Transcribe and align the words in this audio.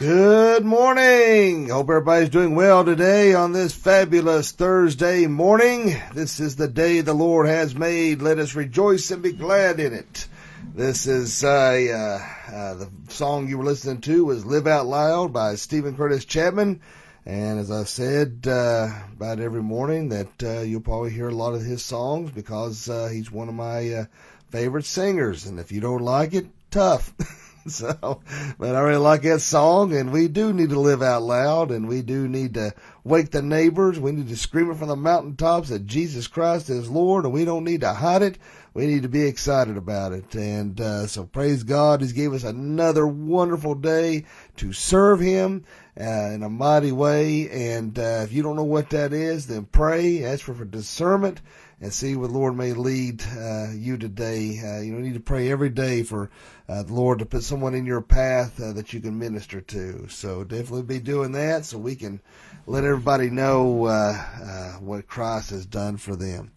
Good 0.00 0.64
morning. 0.64 1.68
Hope 1.68 1.90
everybody's 1.90 2.30
doing 2.30 2.54
well 2.54 2.86
today 2.86 3.34
on 3.34 3.52
this 3.52 3.74
fabulous 3.74 4.50
Thursday 4.50 5.26
morning. 5.26 5.94
This 6.14 6.40
is 6.40 6.56
the 6.56 6.68
day 6.68 7.02
the 7.02 7.12
Lord 7.12 7.46
has 7.46 7.74
made. 7.74 8.22
Let 8.22 8.38
us 8.38 8.54
rejoice 8.54 9.10
and 9.10 9.22
be 9.22 9.32
glad 9.32 9.78
in 9.78 9.92
it. 9.92 10.26
This 10.74 11.06
is 11.06 11.44
uh, 11.44 11.50
uh, 11.50 12.50
uh, 12.50 12.74
the 12.76 12.90
song 13.08 13.46
you 13.46 13.58
were 13.58 13.64
listening 13.64 14.00
to 14.00 14.24
was 14.24 14.46
"Live 14.46 14.66
Out 14.66 14.86
Loud" 14.86 15.34
by 15.34 15.56
Steven 15.56 15.94
Curtis 15.94 16.24
Chapman. 16.24 16.80
And 17.26 17.58
as 17.58 17.70
I 17.70 17.84
said 17.84 18.46
uh, 18.48 18.88
about 19.12 19.38
every 19.38 19.62
morning, 19.62 20.08
that 20.08 20.42
uh, 20.42 20.60
you'll 20.60 20.80
probably 20.80 21.10
hear 21.10 21.28
a 21.28 21.34
lot 21.34 21.52
of 21.52 21.60
his 21.60 21.84
songs 21.84 22.30
because 22.30 22.88
uh, 22.88 23.08
he's 23.12 23.30
one 23.30 23.50
of 23.50 23.54
my 23.54 24.06
favorite 24.48 24.86
singers. 24.86 25.44
And 25.44 25.60
if 25.60 25.70
you 25.70 25.82
don't 25.82 26.00
like 26.00 26.32
it, 26.32 26.46
tough. 26.70 27.12
so, 27.66 28.22
but 28.58 28.74
I 28.74 28.80
really 28.80 28.96
like 28.96 29.22
that 29.22 29.40
song, 29.40 29.94
and 29.94 30.12
we 30.12 30.28
do 30.28 30.52
need 30.52 30.70
to 30.70 30.80
live 30.80 31.02
out 31.02 31.22
loud, 31.22 31.70
and 31.70 31.88
we 31.88 32.00
do 32.00 32.26
need 32.26 32.54
to 32.54 32.72
wake 33.04 33.30
the 33.30 33.42
neighbors. 33.42 34.00
We 34.00 34.12
need 34.12 34.28
to 34.28 34.36
scream 34.36 34.70
it 34.70 34.78
from 34.78 34.88
the 34.88 34.96
mountaintops 34.96 35.68
that 35.68 35.86
Jesus 35.86 36.26
Christ 36.26 36.70
is 36.70 36.88
Lord, 36.88 37.24
and 37.24 37.34
we 37.34 37.44
don't 37.44 37.64
need 37.64 37.82
to 37.82 37.92
hide 37.92 38.22
it. 38.22 38.38
We 38.72 38.86
need 38.86 39.02
to 39.02 39.08
be 39.08 39.26
excited 39.26 39.76
about 39.76 40.12
it. 40.12 40.34
And 40.34 40.80
uh, 40.80 41.06
so 41.06 41.24
praise 41.24 41.64
God, 41.64 42.00
He's 42.00 42.12
gave 42.12 42.32
us 42.32 42.44
another 42.44 43.06
wonderful 43.06 43.74
day 43.74 44.24
to 44.56 44.72
serve 44.72 45.20
Him 45.20 45.64
uh, 46.00 46.30
in 46.30 46.42
a 46.42 46.48
mighty 46.48 46.92
way. 46.92 47.50
And 47.50 47.98
uh, 47.98 48.22
if 48.24 48.32
you 48.32 48.42
don't 48.42 48.56
know 48.56 48.64
what 48.64 48.90
that 48.90 49.12
is, 49.12 49.48
then 49.48 49.64
pray, 49.64 50.24
ask 50.24 50.44
for, 50.44 50.54
for 50.54 50.64
discernment, 50.64 51.42
and 51.82 51.92
see 51.94 52.14
what 52.14 52.30
the 52.30 52.36
Lord 52.36 52.56
may 52.56 52.74
lead 52.74 53.22
uh, 53.38 53.68
you 53.72 53.96
today. 53.96 54.60
Uh, 54.62 54.80
you 54.80 54.92
need 54.92 55.14
to 55.14 55.20
pray 55.20 55.50
every 55.50 55.70
day 55.70 56.02
for 56.02 56.30
uh, 56.68 56.82
the 56.82 56.92
Lord 56.92 57.20
to 57.20 57.26
put 57.26 57.42
someone 57.42 57.74
in 57.74 57.86
your 57.86 58.02
path 58.02 58.60
uh, 58.60 58.72
that 58.74 58.92
you 58.92 59.00
can 59.00 59.18
minister 59.18 59.62
to. 59.62 60.06
So 60.08 60.44
definitely 60.44 60.82
be 60.82 61.00
doing 61.00 61.32
that 61.32 61.64
so 61.64 61.78
we 61.78 61.96
can 61.96 62.20
let 62.66 62.84
everybody 62.84 63.30
know 63.30 63.86
uh, 63.86 64.14
uh, 64.42 64.72
what 64.80 65.06
Christ 65.06 65.50
has 65.50 65.64
done 65.64 65.96
for 65.96 66.16
them. 66.16 66.52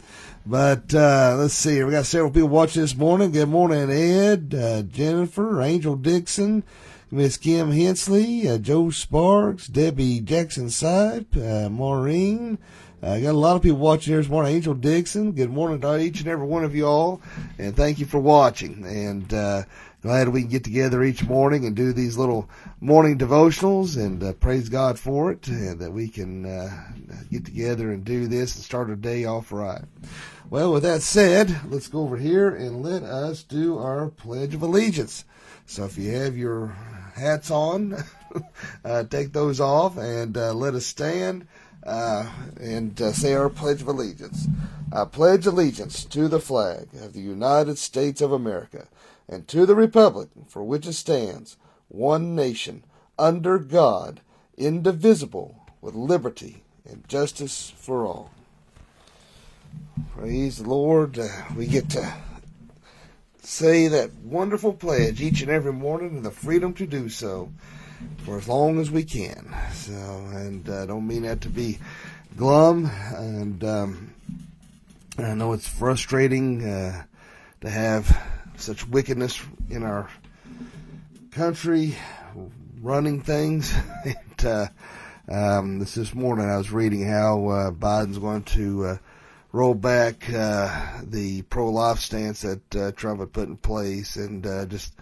But 0.46 0.92
let's 0.92 1.54
see, 1.54 1.82
we 1.84 1.92
got 1.92 2.06
several 2.06 2.32
people 2.32 2.50
watching 2.50 2.82
this 2.82 2.96
morning. 2.96 3.32
Good 3.32 3.48
morning, 3.48 3.90
Ed, 3.90 4.92
Jennifer, 4.92 5.62
Angel 5.62 5.96
Dixon. 5.96 6.64
Miss 7.10 7.38
Kim 7.38 7.70
Hensley, 7.72 8.58
Joe 8.58 8.90
Sparks, 8.90 9.68
Debbie 9.68 10.20
Jackson 10.20 10.66
Sipe, 10.66 11.70
Maureen. 11.70 12.58
I 13.06 13.20
got 13.20 13.32
a 13.32 13.38
lot 13.38 13.58
of 13.58 13.62
people 13.62 13.80
watching 13.80 14.16
this 14.16 14.30
morning. 14.30 14.56
Angel 14.56 14.74
Dixon, 14.74 15.34
good 15.34 15.52
morning 15.52 15.82
to 15.82 16.00
each 16.00 16.22
and 16.22 16.30
every 16.30 16.48
one 16.48 16.64
of 16.64 16.74
you 16.74 16.88
all, 16.88 17.22
and 17.60 17.76
thank 17.76 18.00
you 18.00 18.06
for 18.06 18.20
watching. 18.20 18.86
And 18.86 19.34
uh, 19.34 19.64
glad 20.02 20.30
we 20.30 20.44
can 20.44 20.50
get 20.50 20.64
together 20.64 21.04
each 21.04 21.22
morning 21.22 21.66
and 21.66 21.76
do 21.76 21.92
these 21.92 22.18
little 22.18 22.50
morning 22.80 23.18
devotionals, 23.18 23.98
and 23.98 24.24
uh, 24.24 24.32
praise 24.32 24.70
God 24.70 24.98
for 24.98 25.34
it, 25.34 25.46
and 25.50 25.80
that 25.80 25.92
we 25.92 26.08
can 26.08 26.46
uh, 26.46 26.70
get 27.30 27.44
together 27.44 27.92
and 27.92 28.06
do 28.06 28.28
this 28.28 28.56
and 28.56 28.64
start 28.64 28.90
our 28.90 28.96
day 28.96 29.26
off 29.26 29.52
right. 29.52 29.84
Well, 30.50 30.72
with 30.72 30.84
that 30.84 31.02
said, 31.02 31.54
let's 31.70 31.90
go 31.90 32.04
over 32.04 32.16
here 32.16 32.56
and 32.56 32.84
let 32.84 33.04
us 33.04 33.44
do 33.44 33.80
our 33.80 34.08
Pledge 34.08 34.56
of 34.56 34.62
Allegiance. 34.62 35.26
So 35.66 35.84
if 35.84 35.98
you 35.98 36.12
have 36.12 36.38
your 36.38 36.68
hats 37.16 37.52
on, 37.52 37.98
uh, 38.86 39.04
take 39.04 39.34
those 39.34 39.60
off 39.60 39.98
and 39.98 40.38
uh, 40.38 40.54
let 40.54 40.74
us 40.74 40.86
stand 40.86 41.48
uh, 41.86 42.30
and 42.60 43.02
uh, 43.02 43.12
say 43.12 43.34
our 43.34 43.50
Pledge 43.50 43.82
of 43.82 43.88
Allegiance. 43.88 44.48
I 44.92 45.06
pledge 45.06 45.48
allegiance 45.48 46.06
to 46.06 46.28
the 46.28 46.40
flag 46.40 46.90
of 47.02 47.14
the 47.14 47.22
United 47.22 47.80
States 47.80 48.22
of 48.22 48.32
America 48.32 48.88
and 49.28 49.48
to 49.48 49.66
the 49.66 49.76
Republic 49.76 50.30
for 50.48 50.64
which 50.64 50.86
it 50.86 50.94
stands, 50.94 51.58
one 51.88 52.36
nation, 52.36 52.84
under 53.18 53.58
God, 53.58 54.22
indivisible, 54.56 55.66
with 55.82 55.96
liberty 55.96 56.64
and 56.86 57.08
justice 57.08 57.74
for 57.76 58.06
all. 58.06 58.32
Praise 60.16 60.60
the 60.60 60.70
Lord. 60.70 61.18
Uh, 61.18 61.28
we 61.56 61.66
get 61.66 61.90
to 61.92 62.14
say 63.42 63.88
that 63.88 64.14
wonderful 64.24 64.74
pledge 64.74 65.22
each 65.22 65.42
and 65.42 65.50
every 65.50 65.74
morning 65.74 66.18
and 66.18 66.26
the 66.26 66.32
freedom 66.32 66.74
to 66.76 66.86
do 66.86 67.10
so 67.10 67.52
for 68.26 68.38
as 68.38 68.48
long 68.48 68.80
as 68.80 68.90
we 68.90 69.04
can. 69.04 69.54
So, 69.74 69.94
and 69.94 70.68
I 70.70 70.74
uh, 70.74 70.86
don't 70.86 71.08
mean 71.08 71.24
that 71.24 71.42
to 71.42 71.50
be 71.50 71.80
glum, 72.38 72.90
and 73.16 73.64
um, 73.64 74.14
I 75.18 75.34
know 75.34 75.54
it's 75.54 75.68
frustrating 75.68 76.66
uh, 76.68 77.04
to 77.62 77.70
have 77.70 78.18
such 78.58 78.88
wickedness 78.88 79.42
in 79.70 79.84
our 79.84 80.10
country 81.32 81.96
running 82.82 83.22
things. 83.22 83.74
and, 84.06 84.46
uh, 84.46 84.68
um, 85.30 85.80
this 85.80 85.96
this 85.96 86.14
morning 86.14 86.50
I 86.50 86.58
was 86.58 86.72
reading 86.72 87.08
how 87.08 87.48
uh, 87.48 87.72
Biden's 87.72 88.18
going 88.18 88.44
to 88.44 88.86
uh, 88.86 88.98
roll 89.52 89.74
back 89.74 90.30
uh, 90.34 91.02
the 91.04 91.44
pro-life 91.44 92.00
stance 92.00 92.42
that 92.42 92.96
Trump 92.98 93.20
had 93.20 93.32
put 93.32 93.48
in 93.48 93.58
place, 93.58 94.16
and 94.16 94.44
just 94.70 94.94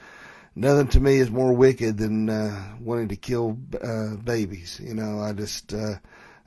nothing 0.56 0.88
to 0.90 1.00
me 1.00 1.18
is 1.18 1.30
more 1.30 1.54
wicked 1.54 1.98
than 1.98 2.30
uh, 2.30 2.76
wanting 2.80 3.10
to 3.10 3.16
kill 3.16 3.58
uh, 3.82 4.16
babies. 4.16 4.80
You 4.84 4.94
know, 4.94 5.20
I 5.20 5.34
just 5.34 5.74
uh, 5.74 5.96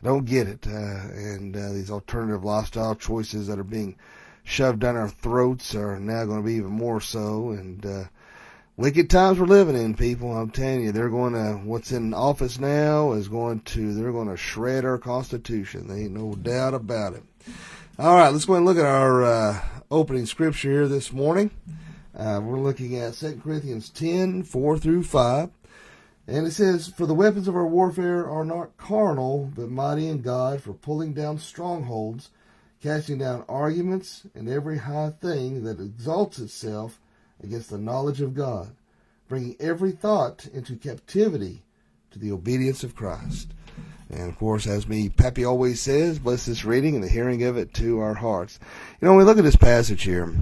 don't 0.03 0.25
get 0.25 0.49
it, 0.49 0.67
uh, 0.67 0.71
and 0.71 1.57
uh, 1.57 1.73
these 1.73 1.91
alternative 1.91 2.45
lifestyle 2.45 2.95
choices 2.95 3.47
that 3.49 3.59
are 3.59 3.65
being 3.65 3.97
shoved 4.45 4.81
down 4.81 4.97
our 4.97 5.09
throats 5.09 5.75
are 5.75 5.99
now 5.99 6.25
going 6.25 6.43
to 6.43 6.47
be 6.47 6.55
even 6.55 6.73
more 6.73 7.01
so, 7.01 7.51
and. 7.51 7.85
Uh, 7.85 8.05
wicked 8.77 9.09
times 9.09 9.39
we're 9.39 9.47
living 9.47 9.77
in, 9.77 9.95
people. 9.95 10.37
I'm 10.37 10.51
telling 10.51 10.83
you, 10.83 10.93
they're 10.93 11.09
going 11.09 11.35
to, 11.35 11.61
what's 11.65 11.93
in 11.93 12.13
office 12.13 12.59
now 12.59 13.13
is 13.13 13.29
going 13.29 13.61
to, 13.61 13.95
they're 13.95 14.13
going 14.13 14.29
to 14.29 14.37
shred 14.37 14.85
our 14.85 14.99
Constitution. 14.99 15.87
There 15.87 15.97
ain't 15.97 16.13
no 16.13 16.35
doubt 16.35 16.75
about 16.75 17.15
it. 17.15 17.23
All 17.99 18.17
right, 18.17 18.31
let's 18.31 18.45
go 18.45 18.55
and 18.55 18.65
look 18.65 18.77
at 18.77 18.85
our 18.85 19.23
uh, 19.23 19.61
opening 19.91 20.27
scripture 20.27 20.71
here 20.71 20.89
this 20.89 21.13
morning. 21.13 21.51
Uh, 22.17 22.41
we're 22.43 22.61
looking 22.61 22.97
at 22.97 23.15
2 23.15 23.41
Corinthians 23.43 23.91
10 23.91 24.45
4 24.45 24.79
through 24.79 25.03
5. 25.03 25.51
And 26.27 26.47
it 26.47 26.53
says, 26.53 26.89
For 26.89 27.07
the 27.07 27.15
weapons 27.15 27.49
of 27.49 27.57
our 27.57 27.67
warfare 27.67 28.29
are 28.29 28.45
not 28.45 28.77
carnal, 28.77 29.51
but 29.55 29.71
mighty 29.71 30.09
in 30.09 30.23
God 30.23 30.63
for 30.63 30.73
pulling 30.73 31.13
down 31.13 31.39
strongholds, 31.39 32.31
casting 32.83 33.19
down 33.19 33.45
arguments 33.49 34.27
and 34.35 34.49
every 34.49 34.79
high 34.79 35.11
thing 35.21 35.65
that 35.65 35.81
exalts 35.81 36.39
itself 36.39 37.01
against 37.43 37.69
the 37.69 37.79
knowledge 37.79 38.21
of 38.21 38.35
God, 38.35 38.71
bringing 39.29 39.57
every 39.59 39.91
thought 39.91 40.47
into 40.55 40.77
captivity 40.77 41.63
to 42.13 42.19
the 42.19 42.33
obedience 42.33 42.85
of 42.85 42.95
Christ. 42.95 43.53
And 44.09 44.31
of 44.31 44.39
course, 44.39 44.67
as 44.67 44.89
me 44.89 45.09
Pappy 45.09 45.45
always 45.45 45.81
says, 45.81 46.21
bless 46.21 46.47
this 46.47 46.65
reading 46.65 46.95
and 46.95 47.03
the 47.03 47.09
hearing 47.09 47.43
of 47.43 47.57
it 47.57 47.75
to 47.75 47.99
our 47.99 48.15
hearts. 48.15 48.59
You 49.01 49.07
know, 49.07 49.13
when 49.13 49.19
we 49.19 49.25
look 49.25 49.39
at 49.39 49.45
this 49.45 49.57
passage 49.57 50.05
here, 50.05 50.33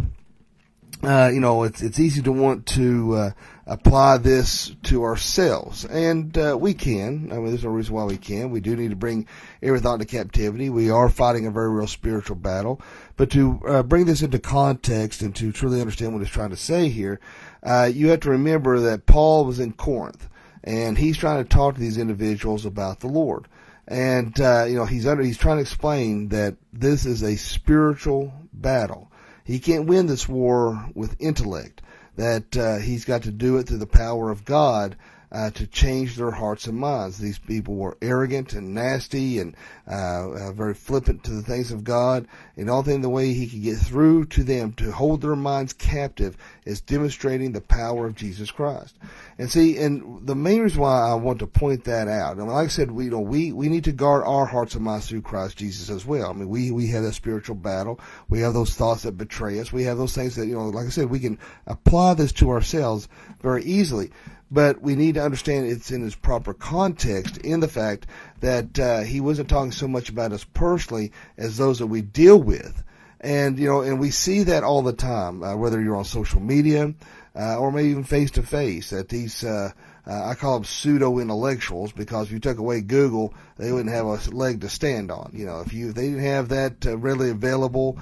uh, 1.03 1.31
you 1.33 1.41
know, 1.41 1.65
it's 1.65 1.83
it's 1.83 1.99
easy 1.99 2.23
to 2.23 2.33
want 2.33 2.67
to 2.67 3.15
uh, 3.15 3.31
apply 3.67 4.19
this 4.19 4.75
to 4.85 5.03
ourselves, 5.03 5.85
and 5.85 6.37
uh, 6.39 6.57
we 6.59 6.75
can. 6.75 7.31
I 7.33 7.37
mean, 7.37 7.47
there's 7.47 7.65
no 7.65 7.71
reason 7.71 7.95
why 7.95 8.05
we 8.05 8.17
can. 8.17 8.51
We 8.51 8.61
do 8.61 8.77
need 8.77 8.91
to 8.91 8.97
bring 8.97 9.27
every 9.63 9.81
thought 9.81 9.95
into 9.95 10.07
captivity. 10.07 10.71
We 10.71 10.91
are 10.91 11.09
fighting 11.09 11.47
a 11.47 11.51
very 11.51 11.71
real 11.71 11.87
spiritual 11.87 12.37
battle, 12.37 12.81
but 13.17 13.31
to 13.33 13.61
uh, 13.67 13.83
bring 13.83 14.07
this 14.07 14.23
into 14.23 14.39
context 14.39 15.23
and 15.23 15.35
to 15.37 15.51
truly 15.51 15.81
understand 15.81 16.13
what 16.13 16.23
it's 16.23 16.31
trying 16.31 16.51
to 16.51 16.57
say 16.57 16.89
here, 16.89 17.21
uh, 17.63 17.91
you 17.93 18.09
have 18.09 18.21
to 18.21 18.31
remember 18.31 18.79
that 18.81 19.07
Paul 19.07 19.45
was 19.45 19.59
in 19.59 19.73
Corinth, 19.73 20.29
and 20.63 20.97
he's 20.97 21.19
trying 21.19 21.43
to 21.43 21.49
talk 21.49 21.75
to 21.75 21.81
these 21.81 21.99
individuals 21.99 22.65
about 22.65 23.01
the 23.01 23.09
Lord 23.09 23.49
and 23.89 24.41
uh, 24.41 24.65
you 24.65 24.77
know 24.77 24.85
he's 24.85 25.07
under 25.07 25.23
he's 25.23 25.39
trying 25.39 25.57
to 25.57 25.63
explain 25.63 26.29
that 26.29 26.57
this 26.73 27.05
is 27.07 27.23
a 27.23 27.37
spiritual 27.37 28.33
battle. 28.53 29.11
He 29.45 29.59
can't 29.59 29.87
win 29.87 30.07
this 30.07 30.29
war 30.29 30.89
with 30.95 31.17
intellect. 31.21 31.83
That 32.17 32.57
uh, 32.57 32.77
he's 32.77 33.07
got 33.07 33.23
to 33.23 33.33
do 33.33 33.57
it 33.57 33.67
through 33.67 33.79
the 33.79 33.87
power 33.87 34.31
of 34.31 34.45
God 34.45 34.97
uh, 35.33 35.51
to 35.51 35.67
change 35.67 36.17
their 36.17 36.31
hearts 36.31 36.67
and 36.67 36.77
minds. 36.77 37.17
These 37.17 37.39
people 37.39 37.75
were 37.75 37.97
arrogant 38.03 38.53
and 38.53 38.75
nasty 38.75 39.39
and 39.39 39.57
uh, 39.91 40.31
uh, 40.31 40.53
very 40.53 40.75
flippant 40.75 41.25
to 41.25 41.31
the 41.31 41.43
things 41.43 41.73
of 41.73 41.85
God. 41.85 42.29
And 42.57 42.69
all 42.69 42.83
the 42.83 43.09
way 43.09 43.33
he 43.33 43.47
could 43.47 43.63
get 43.63 43.79
through 43.79 44.27
to 44.27 44.45
them 44.45 44.73
to 44.75 44.93
hold 44.93 45.23
their 45.23 45.35
minds 45.35 45.73
captive 45.73 46.37
is 46.67 46.83
demonstrating 46.83 47.53
the 47.53 47.63
power 47.63 48.07
of 48.07 48.15
Jesus 48.15 48.51
Christ. 48.51 48.99
And 49.39 49.51
see, 49.51 49.79
and 49.79 50.27
the 50.27 50.35
main 50.35 50.61
reason 50.61 50.83
why 50.83 51.09
I 51.09 51.15
want 51.15 51.39
to 51.39 51.47
point 51.47 51.85
that 51.85 52.09
out, 52.09 52.37
and 52.37 52.49
like 52.49 52.67
I 52.67 52.69
said, 52.69 52.91
we 52.91 53.05
you 53.05 53.11
know 53.11 53.21
we 53.21 53.53
we 53.53 53.69
need 53.69 53.85
to 53.85 53.93
guard 53.93 54.25
our 54.25 54.45
hearts 54.45 54.75
and 54.75 54.85
minds 54.85 55.09
through 55.09 55.23
Christ 55.23 55.57
Jesus 55.57 55.89
as 55.89 56.05
well. 56.05 56.31
I 56.31 56.33
mean, 56.35 56.49
we 56.49 56.71
we 56.71 56.89
have 56.89 57.05
a 57.05 57.13
spiritual 57.13 57.57
battle. 57.57 57.99
We 58.29 58.41
have 58.41 58.53
those 58.53 58.75
thoughts 58.75 59.03
that 59.03 59.13
betray 59.13 59.59
us. 59.61 59.73
We 59.73 59.85
have 59.85 59.97
those 59.97 60.15
things 60.15 60.37
that 60.37 60.47
you 60.47 60.55
know, 60.55 60.69
like 60.69 60.87
I 60.87 60.91
said, 60.91 61.09
we 61.09 61.21
can 61.21 61.39
apply 61.67 62.15
this 62.15 62.33
to 62.33 62.51
ourselves 62.51 63.09
very 63.41 63.65
easily 63.65 64.11
but 64.53 64.83
we 64.83 64.95
need 64.95 65.15
to 65.15 65.25
understand 65.25 65.67
it's 65.67 65.91
in 65.91 66.05
its 66.05 66.15
proper 66.15 66.53
context 66.53 67.39
in 67.39 67.61
the 67.61 67.69
fact 67.69 68.07
that 68.41 68.79
uh, 68.79 69.01
he 69.01 69.21
wasn't 69.21 69.49
talking 69.49 69.73
so 69.73 69.89
much 69.89 70.11
about 70.11 70.33
us 70.33 70.45
personally 70.45 71.11
as 71.39 71.57
those 71.57 71.79
that 71.79 71.87
we 71.87 72.03
deal 72.03 72.37
with. 72.37 72.85
And, 73.19 73.59
you 73.59 73.69
know, 73.69 73.81
and 73.81 73.99
we 73.99 74.11
see 74.11 74.43
that 74.45 74.63
all 74.63 74.83
the 74.83 74.93
time, 74.93 75.43
uh, 75.43 75.57
whether 75.57 75.81
you're 75.81 75.97
on 75.97 76.05
social 76.05 76.41
media, 76.41 76.93
uh, 77.35 77.57
or 77.57 77.73
maybe 77.73 77.89
even 77.89 78.05
face 78.05 78.33
to 78.33 78.43
face. 78.43 78.91
That 78.91 79.09
these, 79.09 79.43
uh, 79.43 79.71
uh, 80.07 80.29
I 80.29 80.35
call 80.35 80.55
them 80.55 80.65
pseudo 80.65 81.19
intellectuals 81.19 81.93
because 81.93 82.27
if 82.27 82.33
you 82.33 82.41
took 82.41 82.59
away 82.59 82.83
Google, 82.83 83.33
they 83.57 83.73
wouldn't 83.73 83.95
have 83.95 84.05
a 84.05 84.31
leg 84.35 84.61
to 84.63 84.69
stand 84.69 85.11
on. 85.11 85.31
You 85.33 85.47
know, 85.47 85.61
if 85.61 85.73
you 85.73 85.91
if 85.91 85.95
they 85.95 86.09
didn't 86.09 86.25
have 86.25 86.49
that 86.51 86.85
uh, 86.85 86.99
readily 86.99 87.31
available 87.31 87.99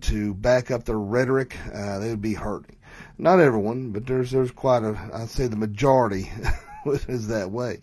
to 0.00 0.34
back 0.34 0.70
up 0.70 0.84
their 0.84 0.98
rhetoric, 0.98 1.54
they 1.70 2.08
would 2.08 2.22
be 2.22 2.34
hurting. 2.34 2.76
Not 3.22 3.38
everyone, 3.38 3.90
but 3.90 4.04
there's 4.04 4.32
there's 4.32 4.50
quite 4.50 4.82
a 4.82 4.98
I'd 5.14 5.28
say 5.28 5.46
the 5.46 5.54
majority 5.54 6.32
is 6.86 7.28
that 7.28 7.52
way. 7.52 7.78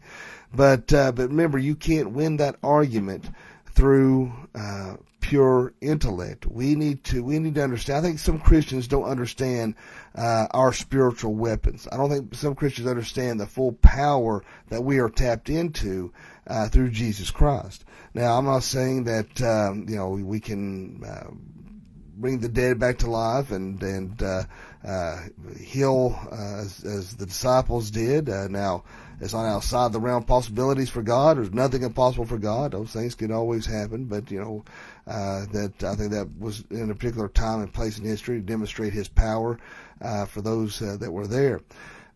But 0.54 0.92
uh, 0.92 1.14
but 1.14 1.30
remember, 1.30 1.58
you 1.58 1.76
can't 1.76 2.12
win 2.12 2.36
that 2.38 2.58
argument 2.62 3.30
through 3.72 4.34
uh, 4.54 4.98
pure 5.22 5.72
intellect. 5.80 6.46
We 6.46 6.76
need 6.76 7.06
to 7.06 7.24
we 7.24 7.40
need 7.40 7.56
to 7.56 7.64
understand. 7.64 8.00
I 8.00 8.02
think 8.02 8.20
some 8.20 8.38
Christians 8.38 8.90
don't 8.90 9.06
understand 9.06 9.76
uh, 10.14 10.48
our 10.52 10.74
spiritual 10.74 11.36
weapons. 11.36 11.88
I 11.90 11.96
don't 11.96 12.10
think 12.10 12.36
some 12.36 12.54
Christians 12.54 12.90
understand 12.90 13.40
the 13.40 13.48
full 13.48 13.72
power 13.72 14.44
that 14.68 14.84
we 14.84 15.00
are 15.00 15.10
tapped 15.10 15.50
into 15.50 16.12
uh, 16.48 16.68
through 16.68 16.90
Jesus 16.90 17.32
Christ. 17.32 17.86
Now, 18.14 18.38
I'm 18.38 18.44
not 18.44 18.64
saying 18.64 19.06
that 19.06 19.42
um, 19.42 19.86
you 19.88 19.96
know 19.96 20.10
we 20.10 20.42
can 20.42 21.02
uh, 21.02 21.30
bring 22.20 22.40
the 22.40 22.50
dead 22.50 22.80
back 22.80 23.00
to 23.00 23.10
life 23.10 23.52
and 23.52 23.82
and 23.82 24.22
uh, 24.22 24.44
uh, 24.86 25.22
heal 25.60 26.18
uh, 26.32 26.60
as, 26.60 26.84
as 26.84 27.16
the 27.16 27.26
disciples 27.26 27.92
did. 27.92 28.30
Uh, 28.30 28.48
now, 28.48 28.84
it's 29.20 29.34
not 29.34 29.46
outside 29.46 29.92
the 29.92 30.00
realm 30.00 30.24
of 30.24 30.28
possibilities 30.28 30.90
for 30.90 31.02
God. 31.02 31.38
There's 31.38 31.54
nothing 31.54 31.84
impossible 31.84 32.26
for 32.26 32.38
God. 32.38 32.72
Those 32.72 32.92
things 32.92 33.16
can 33.16 33.32
always 33.32 33.66
happen, 33.66 34.06
but 34.06 34.32
you 34.32 34.40
know 34.40 34.64
uh, 35.08 35.46
that 35.52 35.84
I 35.84 35.96
think 35.96 36.12
that 36.12 36.30
was 36.40 36.64
in 36.70 36.92
a 36.92 36.96
particular 36.96 37.28
time 37.28 37.62
and 37.62 37.74
place 37.74 37.98
in 37.98 38.06
history 38.06 38.40
to 38.40 38.46
demonstrate 38.46 38.94
His 38.94 39.08
power 39.08 39.60
uh, 40.02 40.26
for 40.26 40.42
those 40.42 40.80
that 40.80 41.12
were 41.12 41.28
there. 41.28 41.62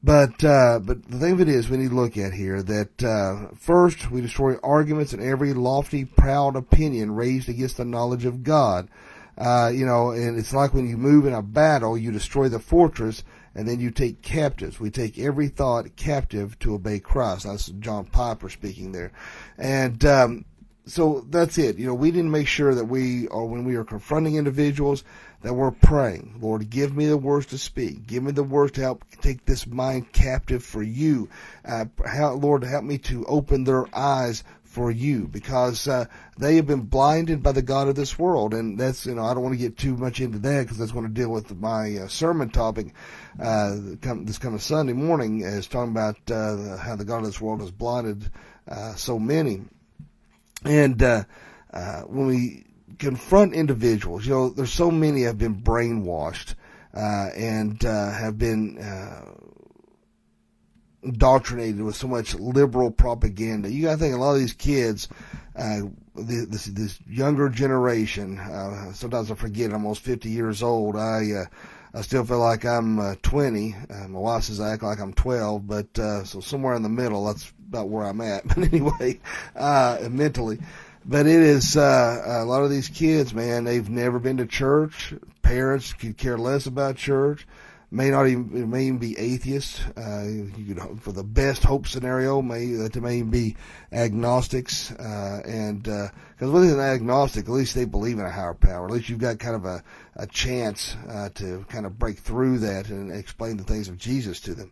But 0.03 0.43
uh, 0.43 0.79
but 0.79 1.09
the 1.09 1.17
thing 1.17 1.31
of 1.33 1.41
it 1.41 1.47
is, 1.47 1.69
we 1.69 1.77
need 1.77 1.91
to 1.91 1.95
look 1.95 2.17
at 2.17 2.33
here 2.33 2.61
that 2.61 3.03
uh, 3.03 3.55
first 3.55 4.11
we 4.11 4.19
destroy 4.19 4.57
arguments 4.61 5.13
and 5.13 5.23
every 5.23 5.53
lofty, 5.53 6.03
proud 6.03 6.57
opinion 6.57 7.15
raised 7.15 7.47
against 7.47 7.77
the 7.77 7.85
knowledge 7.85 8.25
of 8.25 8.43
God. 8.43 8.89
Uh, 9.37 9.71
you 9.73 9.85
know, 9.85 10.11
and 10.11 10.37
it's 10.37 10.53
like 10.53 10.73
when 10.73 10.87
you 10.87 10.97
move 10.97 11.25
in 11.25 11.33
a 11.33 11.41
battle, 11.41 11.97
you 11.97 12.11
destroy 12.11 12.49
the 12.49 12.59
fortress 12.59 13.23
and 13.55 13.67
then 13.67 13.79
you 13.79 13.91
take 13.91 14.21
captives. 14.21 14.79
We 14.79 14.89
take 14.89 15.17
every 15.17 15.47
thought 15.47 15.95
captive 15.95 16.57
to 16.59 16.75
obey 16.75 16.99
Christ. 16.99 17.45
That's 17.45 17.67
John 17.67 18.05
Piper 18.05 18.49
speaking 18.49 18.91
there. 18.91 19.11
And, 19.57 20.03
um, 20.05 20.45
so 20.85 21.25
that's 21.29 21.57
it. 21.57 21.77
You 21.77 21.87
know, 21.87 21.93
we 21.93 22.11
didn't 22.11 22.31
make 22.31 22.47
sure 22.47 22.75
that 22.75 22.85
we, 22.85 23.27
or 23.27 23.47
when 23.47 23.63
we 23.63 23.75
are 23.75 23.85
confronting 23.85 24.35
individuals, 24.35 25.03
that 25.41 25.53
we're 25.53 25.71
praying, 25.71 26.39
Lord, 26.41 26.69
give 26.69 26.95
me 26.95 27.05
the 27.05 27.17
words 27.17 27.47
to 27.47 27.57
speak. 27.57 28.07
Give 28.07 28.23
me 28.23 28.31
the 28.31 28.43
words 28.43 28.73
to 28.73 28.81
help 28.81 29.05
take 29.21 29.45
this 29.45 29.67
mind 29.67 30.11
captive 30.13 30.63
for 30.63 30.81
you. 30.81 31.29
Uh, 31.65 31.85
how, 32.05 32.33
Lord, 32.33 32.63
help 32.63 32.83
me 32.83 32.97
to 32.99 33.25
open 33.25 33.63
their 33.63 33.85
eyes 33.95 34.43
for 34.73 34.89
you 34.89 35.27
because 35.27 35.87
uh, 35.87 36.05
they 36.39 36.55
have 36.55 36.65
been 36.65 36.81
blinded 36.81 37.43
by 37.43 37.51
the 37.51 37.61
God 37.61 37.87
of 37.87 37.95
this 37.95 38.17
world. 38.17 38.55
And 38.55 38.79
that's, 38.79 39.05
you 39.05 39.13
know, 39.13 39.23
I 39.23 39.35
don't 39.35 39.43
want 39.43 39.53
to 39.53 39.61
get 39.61 39.77
too 39.77 39.95
much 39.95 40.19
into 40.19 40.39
that 40.39 40.63
because 40.63 40.79
that's 40.79 40.91
going 40.91 41.05
to 41.05 41.13
deal 41.13 41.29
with 41.29 41.55
my 41.55 41.97
uh, 41.97 42.07
sermon 42.07 42.49
topic 42.49 42.87
uh, 43.39 43.75
this 43.75 44.39
coming 44.39 44.57
Sunday 44.57 44.93
morning 44.93 45.41
is 45.41 45.67
talking 45.67 45.91
about 45.91 46.17
uh, 46.31 46.77
how 46.77 46.95
the 46.95 47.05
God 47.05 47.19
of 47.19 47.25
this 47.25 47.39
world 47.39 47.61
has 47.61 47.69
blinded 47.69 48.31
uh, 48.67 48.95
so 48.95 49.19
many. 49.19 49.61
And 50.65 51.01
uh, 51.03 51.23
uh, 51.71 52.01
when 52.01 52.25
we 52.25 52.65
confront 52.97 53.53
individuals, 53.53 54.25
you 54.25 54.33
know, 54.33 54.49
there's 54.49 54.73
so 54.73 54.89
many 54.89 55.23
have 55.23 55.37
been 55.37 55.61
brainwashed 55.61 56.55
uh, 56.95 57.29
and 57.35 57.85
uh, 57.85 58.11
have 58.11 58.39
been 58.39 58.79
uh, 58.79 59.31
indoctrinated 61.03 61.81
with 61.81 61.95
so 61.95 62.07
much 62.07 62.33
liberal 62.35 62.91
propaganda. 62.91 63.71
You 63.71 63.83
got 63.83 63.93
to 63.93 63.97
think 63.97 64.15
a 64.15 64.17
lot 64.17 64.33
of 64.33 64.39
these 64.39 64.53
kids, 64.53 65.07
uh, 65.55 65.81
this 66.15 66.65
this 66.65 66.99
younger 67.07 67.49
generation. 67.49 68.39
Uh, 68.39 68.93
sometimes 68.93 69.31
I 69.31 69.35
forget. 69.35 69.71
I'm 69.71 69.83
almost 69.83 70.01
50 70.01 70.29
years 70.29 70.63
old. 70.63 70.95
I 70.95 71.31
uh, 71.31 71.45
I 71.93 72.01
still 72.01 72.25
feel 72.25 72.39
like 72.39 72.65
I'm 72.65 72.99
uh, 72.99 73.15
20. 73.21 73.75
Uh, 73.89 74.07
my 74.07 74.19
wife 74.19 74.43
says 74.43 74.59
I 74.59 74.73
act 74.73 74.83
like 74.83 74.99
I'm 74.99 75.13
12, 75.13 75.67
but 75.67 75.99
uh, 75.99 76.23
so 76.23 76.39
somewhere 76.39 76.75
in 76.75 76.83
the 76.83 76.89
middle. 76.89 77.25
That's 77.25 77.51
about 77.67 77.89
where 77.89 78.05
I'm 78.05 78.21
at. 78.21 78.47
But 78.47 78.57
anyway, 78.57 79.19
uh, 79.55 80.07
mentally. 80.09 80.59
But 81.05 81.25
it 81.27 81.41
is 81.41 81.75
uh, 81.75 82.23
a 82.25 82.45
lot 82.45 82.63
of 82.63 82.69
these 82.69 82.87
kids, 82.87 83.33
man. 83.33 83.65
They've 83.65 83.89
never 83.89 84.19
been 84.19 84.37
to 84.37 84.45
church. 84.45 85.13
Parents 85.41 85.91
could 85.91 86.17
care 86.17 86.37
less 86.37 86.65
about 86.65 86.95
church 86.95 87.45
may 87.93 88.09
not 88.09 88.27
even 88.27 88.69
may 88.71 88.85
even 88.85 88.97
be 88.97 89.17
atheists. 89.17 89.79
Uh, 89.95 90.25
you 90.57 90.73
could 90.73 91.01
for 91.01 91.11
the 91.11 91.23
best 91.23 91.63
hope 91.63 91.87
scenario 91.87 92.41
may 92.41 92.65
that 92.73 92.93
they 92.93 92.99
may 92.99 93.17
even 93.17 93.29
be 93.29 93.55
agnostics. 93.91 94.91
Uh, 94.91 95.41
and 95.45 95.83
because 95.83 96.49
uh, 96.49 96.51
with 96.51 96.73
an 96.73 96.79
agnostic, 96.79 97.45
at 97.45 97.51
least 97.51 97.75
they 97.75 97.85
believe 97.85 98.17
in 98.17 98.25
a 98.25 98.31
higher 98.31 98.55
power. 98.55 98.87
At 98.87 98.91
least 98.93 99.09
you've 99.09 99.19
got 99.19 99.37
kind 99.37 99.55
of 99.55 99.65
a 99.65 99.83
a 100.15 100.25
chance 100.25 100.97
uh, 101.07 101.29
to 101.35 101.65
kind 101.69 101.85
of 101.85 101.99
break 101.99 102.17
through 102.17 102.59
that 102.59 102.89
and 102.89 103.11
explain 103.11 103.57
the 103.57 103.63
things 103.63 103.87
of 103.87 103.97
Jesus 103.97 104.39
to 104.41 104.55
them. 104.55 104.71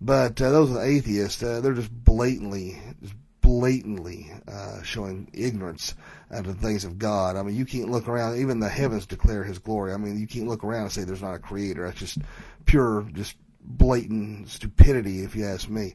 But 0.00 0.40
uh, 0.40 0.50
those 0.50 0.76
atheists, 0.76 1.42
uh, 1.42 1.60
they're 1.60 1.74
just 1.74 1.92
blatantly, 1.92 2.80
just 3.02 3.14
blatantly 3.44 4.32
uh, 4.48 4.82
showing 4.82 5.28
ignorance 5.34 5.94
of 6.30 6.46
the 6.46 6.54
things 6.54 6.86
of 6.86 6.98
God. 6.98 7.36
I 7.36 7.42
mean, 7.42 7.54
you 7.54 7.66
can't 7.66 7.90
look 7.90 8.08
around. 8.08 8.38
Even 8.38 8.58
the 8.58 8.70
heavens 8.70 9.04
declare 9.04 9.44
His 9.44 9.58
glory. 9.58 9.92
I 9.92 9.98
mean, 9.98 10.18
you 10.18 10.26
can't 10.26 10.48
look 10.48 10.64
around 10.64 10.84
and 10.84 10.92
say 10.92 11.04
there's 11.04 11.20
not 11.20 11.34
a 11.34 11.38
Creator. 11.38 11.84
That's 11.84 11.98
just 11.98 12.18
pure, 12.64 13.06
just 13.12 13.36
blatant 13.60 14.48
stupidity, 14.48 15.22
if 15.22 15.36
you 15.36 15.44
ask 15.44 15.68
me. 15.68 15.94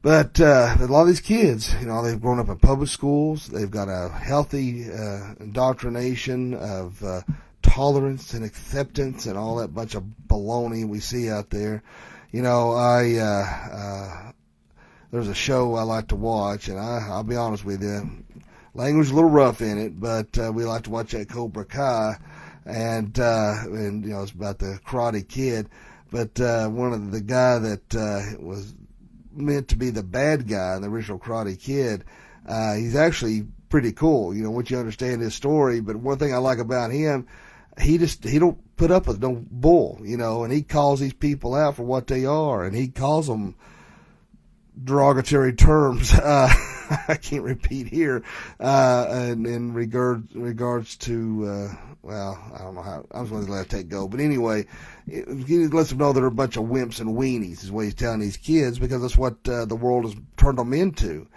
But 0.00 0.40
uh, 0.40 0.76
a 0.80 0.86
lot 0.86 1.02
of 1.02 1.08
these 1.08 1.20
kids, 1.20 1.74
you 1.78 1.86
know, 1.86 2.02
they've 2.02 2.20
grown 2.20 2.40
up 2.40 2.48
in 2.48 2.58
public 2.58 2.88
schools. 2.88 3.46
They've 3.46 3.70
got 3.70 3.88
a 3.88 4.08
healthy 4.08 4.90
uh, 4.90 5.34
indoctrination 5.40 6.54
of 6.54 7.04
uh, 7.04 7.20
tolerance 7.60 8.32
and 8.32 8.46
acceptance 8.46 9.26
and 9.26 9.36
all 9.36 9.56
that 9.56 9.74
bunch 9.74 9.94
of 9.94 10.04
baloney 10.26 10.88
we 10.88 11.00
see 11.00 11.28
out 11.28 11.50
there. 11.50 11.82
You 12.32 12.40
know, 12.40 12.72
I 12.72 13.16
uh, 13.16 13.74
uh, 13.76 14.32
there's 15.10 15.28
a 15.28 15.34
show 15.34 15.74
I 15.74 15.82
like 15.82 16.08
to 16.08 16.16
watch, 16.16 16.68
and 16.68 16.78
I, 16.78 17.06
I'll 17.08 17.24
be 17.24 17.36
honest 17.36 17.64
with 17.64 17.82
you, 17.82 18.24
language 18.74 19.10
a 19.10 19.14
little 19.14 19.30
rough 19.30 19.60
in 19.60 19.78
it, 19.78 19.98
but 19.98 20.38
uh, 20.38 20.52
we 20.52 20.64
like 20.64 20.82
to 20.84 20.90
watch 20.90 21.12
that 21.12 21.28
Cobra 21.28 21.64
Kai, 21.64 22.16
and 22.64 23.18
uh, 23.18 23.54
and 23.64 24.04
you 24.04 24.10
know 24.10 24.22
it's 24.22 24.32
about 24.32 24.58
the 24.58 24.78
Karate 24.86 25.26
Kid, 25.26 25.68
but 26.10 26.40
uh, 26.40 26.68
one 26.68 26.92
of 26.92 27.10
the 27.10 27.20
guy 27.20 27.58
that 27.58 27.94
uh, 27.94 28.38
was 28.40 28.74
meant 29.32 29.68
to 29.68 29.76
be 29.76 29.90
the 29.90 30.02
bad 30.02 30.48
guy 30.48 30.76
in 30.76 30.82
the 30.82 30.88
original 30.88 31.18
Karate 31.18 31.60
Kid, 31.60 32.04
uh, 32.46 32.74
he's 32.74 32.96
actually 32.96 33.46
pretty 33.68 33.92
cool. 33.92 34.34
You 34.34 34.44
know, 34.44 34.50
once 34.50 34.70
you 34.70 34.78
understand 34.78 35.20
his 35.22 35.34
story, 35.34 35.80
but 35.80 35.96
one 35.96 36.18
thing 36.18 36.32
I 36.32 36.38
like 36.38 36.58
about 36.58 36.92
him, 36.92 37.26
he 37.80 37.98
just 37.98 38.24
he 38.24 38.38
don't 38.38 38.58
put 38.76 38.92
up 38.92 39.08
with 39.08 39.20
no 39.20 39.44
bull, 39.50 40.00
you 40.02 40.16
know, 40.16 40.44
and 40.44 40.52
he 40.52 40.62
calls 40.62 41.00
these 41.00 41.12
people 41.12 41.54
out 41.54 41.76
for 41.76 41.82
what 41.82 42.06
they 42.06 42.24
are, 42.26 42.64
and 42.64 42.76
he 42.76 42.88
calls 42.88 43.26
them 43.26 43.56
derogatory 44.82 45.54
terms. 45.54 46.12
Uh, 46.20 46.48
I 47.06 47.14
can't 47.14 47.44
repeat 47.44 47.86
here. 47.86 48.24
Uh, 48.58 49.28
in, 49.30 49.46
in 49.46 49.72
regard 49.72 50.28
regards 50.34 50.96
to, 50.98 51.46
uh, 51.46 51.74
well, 52.02 52.52
I 52.52 52.58
don't 52.58 52.74
know 52.74 52.82
how. 52.82 53.06
I 53.12 53.20
was 53.20 53.30
going 53.30 53.46
to 53.46 53.52
let 53.52 53.68
that 53.70 53.88
go, 53.88 54.08
but 54.08 54.18
anyway, 54.18 54.66
he 55.06 55.68
lets 55.68 55.90
them 55.90 55.98
know 55.98 56.12
that 56.12 56.18
they're 56.18 56.26
a 56.26 56.32
bunch 56.32 56.56
of 56.56 56.64
wimps 56.64 57.00
and 57.00 57.16
weenies. 57.16 57.62
Is 57.62 57.70
what 57.70 57.84
he's 57.84 57.94
telling 57.94 58.18
these 58.18 58.36
kids 58.36 58.80
because 58.80 59.02
that's 59.02 59.16
what 59.16 59.36
uh, 59.48 59.66
the 59.66 59.76
world 59.76 60.04
has 60.04 60.16
turned 60.36 60.58
them 60.58 60.72
into. 60.72 61.28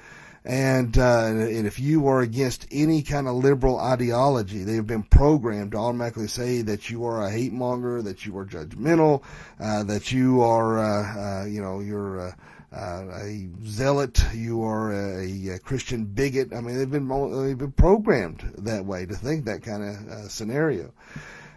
And, 0.45 0.97
uh, 0.97 1.25
and 1.27 1.65
if 1.65 1.79
you 1.79 2.07
are 2.07 2.19
against 2.19 2.67
any 2.69 3.01
kind 3.01 3.27
of 3.27 3.35
liberal 3.35 3.79
ideology, 3.79 4.63
they've 4.63 4.85
been 4.85 5.03
programmed 5.03 5.71
to 5.71 5.77
automatically 5.77 6.27
say 6.27 6.61
that 6.63 6.89
you 6.89 7.05
are 7.05 7.23
a 7.23 7.31
hate 7.31 7.53
monger, 7.53 8.01
that 8.01 8.25
you 8.25 8.37
are 8.37 8.45
judgmental, 8.45 9.23
uh, 9.59 9.83
that 9.83 10.11
you 10.11 10.41
are, 10.41 10.79
uh, 10.79 11.43
uh, 11.43 11.45
you 11.45 11.61
know, 11.61 11.79
you're, 11.79 12.27
uh, 12.27 12.31
uh, 12.73 13.05
a 13.21 13.49
zealot, 13.65 14.23
you 14.33 14.63
are 14.63 14.91
a, 14.93 15.49
a, 15.49 15.59
Christian 15.59 16.05
bigot. 16.05 16.53
I 16.53 16.61
mean, 16.61 16.77
they've 16.77 16.89
been 16.89 17.07
they've 17.45 17.57
been 17.57 17.71
programmed 17.71 18.53
that 18.59 18.85
way 18.85 19.05
to 19.05 19.15
think 19.15 19.45
that 19.45 19.61
kind 19.61 19.83
of 19.83 20.07
uh, 20.07 20.27
scenario, 20.27 20.91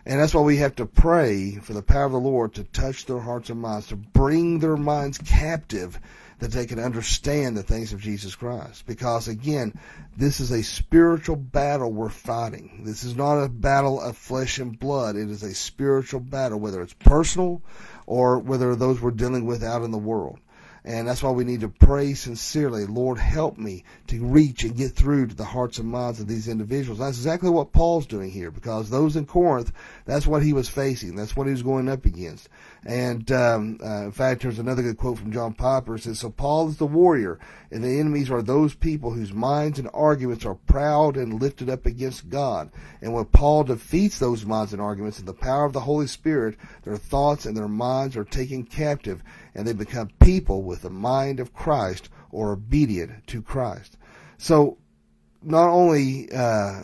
and 0.05 0.21
that's 0.21 0.35
why 0.35 0.43
we 0.43 0.59
have 0.59 0.77
to 0.77 0.85
pray 0.85 1.57
for 1.57 1.73
the 1.73 1.83
power 1.83 2.05
of 2.05 2.13
the 2.13 2.19
Lord 2.19 2.55
to 2.55 2.65
touch 2.65 3.07
their 3.07 3.19
hearts 3.19 3.49
and 3.49 3.61
minds, 3.61 3.89
to 3.89 3.97
bring 3.97 4.59
their 4.59 4.77
minds 4.77 5.17
captive, 5.17 5.99
that 6.39 6.53
they 6.53 6.67
can 6.67 6.79
understand 6.79 7.57
the 7.57 7.63
things 7.63 7.95
of 7.95 8.01
Jesus 8.01 8.35
Christ. 8.35 8.87
Because 8.87 9.27
again, 9.27 9.73
this 10.19 10.39
is 10.41 10.51
a 10.51 10.63
spiritual 10.63 11.37
battle 11.37 11.93
we're 11.93 12.11
fighting. 12.11 12.83
This 12.85 13.05
is 13.05 13.17
not 13.17 13.43
a 13.43 13.49
battle 13.49 14.01
of 14.01 14.19
flesh 14.19 14.59
and 14.59 14.79
blood. 14.79 15.17
It 15.17 15.31
is 15.31 15.43
a 15.43 15.55
spiritual 15.55 16.21
battle, 16.21 16.61
whether 16.61 16.83
it's 16.83 16.93
personal 16.93 17.63
or 18.05 18.39
whether 18.39 18.77
those 18.77 19.01
we're 19.01 19.13
dealing 19.13 19.47
with 19.47 19.65
out 19.65 19.83
in 19.83 19.93
the 19.93 19.99
world. 19.99 20.39
And 20.87 21.09
that's 21.09 21.21
why 21.21 21.33
we 21.33 21.43
need 21.43 21.63
to 21.63 21.69
pray 21.69 22.15
sincerely. 22.15 22.87
Lord, 22.87 23.19
help 23.19 23.59
me 23.59 23.83
to 24.07 24.25
reach 24.25 24.63
and 24.63 24.77
get 24.77 24.93
through 24.93 25.27
to 25.27 25.35
the 25.35 25.45
hearts 25.45 25.79
and 25.79 25.89
minds 25.89 26.21
of 26.21 26.29
these 26.29 26.47
individuals. 26.47 27.01
That's 27.01 27.17
exactly 27.17 27.51
what 27.51 27.73
Paul's 27.73 28.07
doing 28.07 28.31
here 28.31 28.53
because 28.53 28.89
those 28.89 29.17
in 29.17 29.27
Corinth, 29.27 29.73
that's 30.05 30.29
what 30.29 30.45
he 30.45 30.53
was 30.53 30.69
facing. 30.69 31.17
That's 31.17 31.35
what 31.35 31.49
he 31.49 31.53
was 31.53 31.65
going 31.65 31.89
up 31.89 32.05
against. 32.05 32.49
And 32.87 33.33
um, 33.33 33.81
uh, 33.85 34.05
in 34.05 34.13
fact, 34.13 34.43
there's 34.43 34.61
another 34.61 34.83
good 34.83 34.97
quote 34.97 35.19
from 35.19 35.33
John 35.33 35.55
Piper. 35.55 35.97
It 35.97 36.05
says, 36.05 36.21
"So 36.21 36.31
Paul 36.31 36.69
is 36.69 36.77
the 36.77 36.87
warrior, 36.87 37.41
and 37.73 37.83
the 37.83 37.99
enemies 37.99 38.31
are 38.31 38.43
those 38.43 38.77
people 38.77 39.11
whose 39.11 39.33
minds 39.33 39.81
and 39.81 39.91
arguments 39.93 40.45
are 40.45 40.55
proud 40.55 41.17
and 41.17 41.43
lifted 41.43 41.69
up 41.69 41.85
against 41.85 42.29
God. 42.29 42.71
And 43.03 43.13
when 43.13 43.25
Paul 43.25 43.65
defeats 43.65 44.21
those 44.21 44.47
minds 44.47 44.73
and 44.73 44.81
arguments 44.81 45.19
in 45.19 45.27
the 45.27 45.35
power 45.35 45.65
of 45.65 45.73
the 45.73 45.81
Holy 45.81 46.07
Spirit, 46.07 46.59
their 46.85 46.97
thoughts 46.97 47.45
and 47.45 47.57
their 47.57 47.67
minds 47.67 48.17
are 48.17 48.25
taken 48.25 48.63
captive, 48.63 49.21
and 49.53 49.67
they 49.67 49.73
become 49.73 50.11
people 50.21 50.63
with 50.63 50.83
the 50.83 50.91
mind 50.91 51.41
of 51.41 51.53
Christ 51.53 52.09
or 52.31 52.53
obedient 52.53 53.27
to 53.27 53.43
Christ." 53.43 53.97
So, 54.39 54.79
not 55.43 55.71
only 55.71 56.31
uh, 56.33 56.83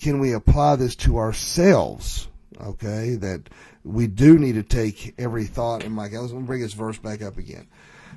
can 0.00 0.18
we 0.18 0.32
apply 0.32 0.74
this 0.74 0.96
to 0.96 1.18
ourselves, 1.18 2.26
okay, 2.60 3.16
that 3.16 3.48
we 3.84 4.06
do 4.06 4.38
need 4.38 4.54
to 4.54 4.62
take 4.62 5.14
every 5.18 5.44
thought 5.44 5.84
in 5.84 5.92
my 5.92 6.08
Let's 6.08 6.32
bring 6.32 6.60
this 6.60 6.72
verse 6.72 6.98
back 6.98 7.22
up 7.22 7.38
again. 7.38 7.66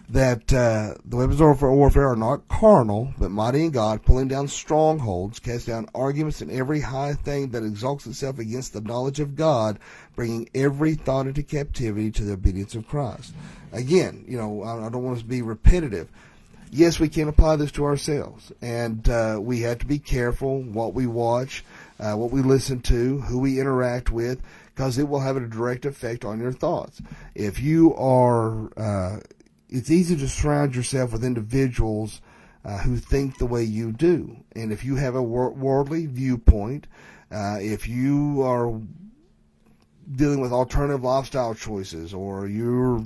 That 0.10 0.52
uh, 0.52 0.96
the 1.06 1.18
weapons 1.18 1.40
of 1.40 1.62
warfare 1.62 2.10
are 2.10 2.16
not 2.16 2.48
carnal, 2.48 3.14
but 3.20 3.30
mighty 3.30 3.66
in 3.66 3.72
God, 3.72 4.04
pulling 4.04 4.28
down 4.28 4.48
strongholds, 4.48 5.38
cast 5.38 5.68
down 5.68 5.88
arguments 5.94 6.42
and 6.42 6.50
every 6.50 6.82
high 6.82 7.14
thing 7.14 7.50
that 7.50 7.64
exalts 7.64 8.08
itself 8.08 8.40
against 8.40 8.74
the 8.74 8.82
knowledge 8.82 9.20
of 9.20 9.36
God, 9.36 9.78
bringing 10.16 10.50
every 10.56 10.96
thought 10.96 11.28
into 11.28 11.44
captivity 11.44 12.10
to 12.12 12.24
the 12.24 12.34
obedience 12.34 12.74
of 12.74 12.88
Christ. 12.88 13.34
Again, 13.72 14.26
you 14.28 14.38
know, 14.38 14.64
I 14.64 14.90
don't 14.90 15.04
want 15.04 15.20
to 15.20 15.26
be 15.26 15.44
repetitive. 15.44 16.10
Yes, 16.72 17.00
we 17.00 17.10
can 17.10 17.28
apply 17.28 17.56
this 17.56 17.72
to 17.74 17.86
ourselves, 17.86 18.52
and 18.62 19.08
uh, 19.10 19.40
we 19.42 19.62
have 19.62 19.80
to 19.80 19.88
be 19.88 19.98
careful 19.98 20.62
what 20.62 20.94
we 20.94 21.08
watch, 21.08 21.64
uh, 22.00 22.14
what 22.14 22.32
we 22.32 22.42
listen 22.42 22.80
to, 22.82 23.20
who 23.22 23.40
we 23.40 23.60
interact 23.60 24.12
with, 24.12 24.42
because 24.74 24.98
it 24.98 25.08
will 25.08 25.20
have 25.20 25.38
a 25.38 25.42
direct 25.42 25.86
effect 25.86 26.24
on 26.24 26.40
your 26.40 26.52
thoughts. 26.52 27.02
If 27.36 27.60
you 27.60 27.94
are, 27.96 28.72
uh, 28.78 29.20
it's 29.70 29.92
easy 29.92 30.16
to 30.16 30.28
surround 30.28 30.76
yourself 30.76 31.12
with 31.12 31.24
individuals 31.24 32.22
uh, 32.64 32.78
who 32.80 32.98
think 32.98 33.38
the 33.38 33.46
way 33.46 33.64
you 33.64 33.92
do. 33.92 34.38
And 34.56 34.72
if 34.72 34.84
you 34.84 34.96
have 34.96 35.16
a 35.16 35.24
wor- 35.24 35.52
worldly 35.52 36.06
viewpoint, 36.06 36.88
uh, 37.32 37.58
if 37.60 37.88
you 37.88 38.42
are 38.44 38.80
dealing 40.16 40.40
with 40.40 40.52
alternative 40.52 41.04
lifestyle 41.04 41.54
choices 41.54 42.14
or 42.14 42.48
you're 42.48 43.06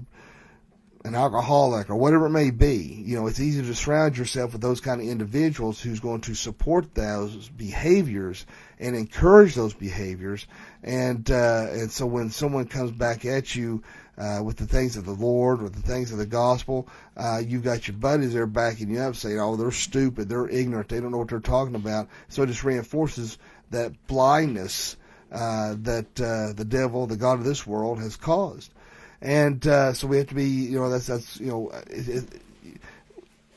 an 1.06 1.16
alcoholic 1.16 1.90
or 1.90 1.96
whatever 1.96 2.28
it 2.28 2.32
may 2.32 2.50
be, 2.50 3.04
you 3.06 3.18
know, 3.18 3.28
it's 3.28 3.40
easy 3.40 3.62
to 3.62 3.76
surround 3.76 4.18
yourself 4.18 4.54
with 4.54 4.62
those 4.62 4.80
kind 4.80 5.02
of 5.02 5.08
individuals 5.08 5.82
who's 5.82 6.00
going 6.00 6.22
to 6.22 6.34
support 6.34 6.96
those 6.96 7.50
behaviors 7.50 8.46
and 8.80 8.96
encourage 8.96 9.54
those 9.54 9.74
behaviors. 9.74 10.48
And, 10.82 11.30
uh, 11.30 11.68
and 11.72 11.92
so 11.92 12.06
when 12.06 12.30
someone 12.30 12.68
comes 12.68 12.92
back 12.92 13.26
at 13.26 13.54
you, 13.54 13.84
uh, 14.18 14.42
with 14.44 14.58
the 14.58 14.68
things 14.68 14.96
of 14.96 15.06
the 15.06 15.12
Lord, 15.12 15.62
with 15.62 15.74
the 15.74 15.82
things 15.82 16.12
of 16.12 16.20
the 16.20 16.26
gospel, 16.26 16.88
uh, 17.18 17.42
you've 17.44 17.64
got 17.64 17.88
your 17.88 17.98
buddies 17.98 18.34
there 18.34 18.46
backing 18.46 18.92
you 18.92 19.00
up 19.00 19.16
saying, 19.16 19.40
oh, 19.40 19.56
they're 19.56 19.72
stupid, 19.72 20.30
they're 20.30 20.48
ignorant, 20.48 20.90
they 20.90 21.00
don't 21.02 21.12
know 21.12 21.18
what 21.18 21.30
they're 21.30 21.40
talking 21.40 21.76
about. 21.76 22.08
So 22.30 22.44
it 22.44 22.48
just 22.48 22.64
reinforces 22.64 23.40
that 23.72 23.92
blindness, 24.06 24.98
uh, 25.32 25.76
that, 25.80 26.22
uh, 26.22 26.54
the 26.54 26.66
devil, 26.66 27.08
the 27.08 27.18
God 27.18 27.40
of 27.40 27.44
this 27.44 27.66
world 27.66 28.00
has 28.00 28.16
caused 28.16 28.72
and 29.24 29.66
uh, 29.66 29.94
so 29.94 30.06
we 30.06 30.18
have 30.18 30.28
to 30.28 30.36
be, 30.36 30.44
you 30.44 30.78
know, 30.78 30.90
that's 30.90 31.08
that's 31.08 31.40
you 31.40 31.48
know, 31.48 31.70
it, 31.90 32.10
it, 32.10 32.42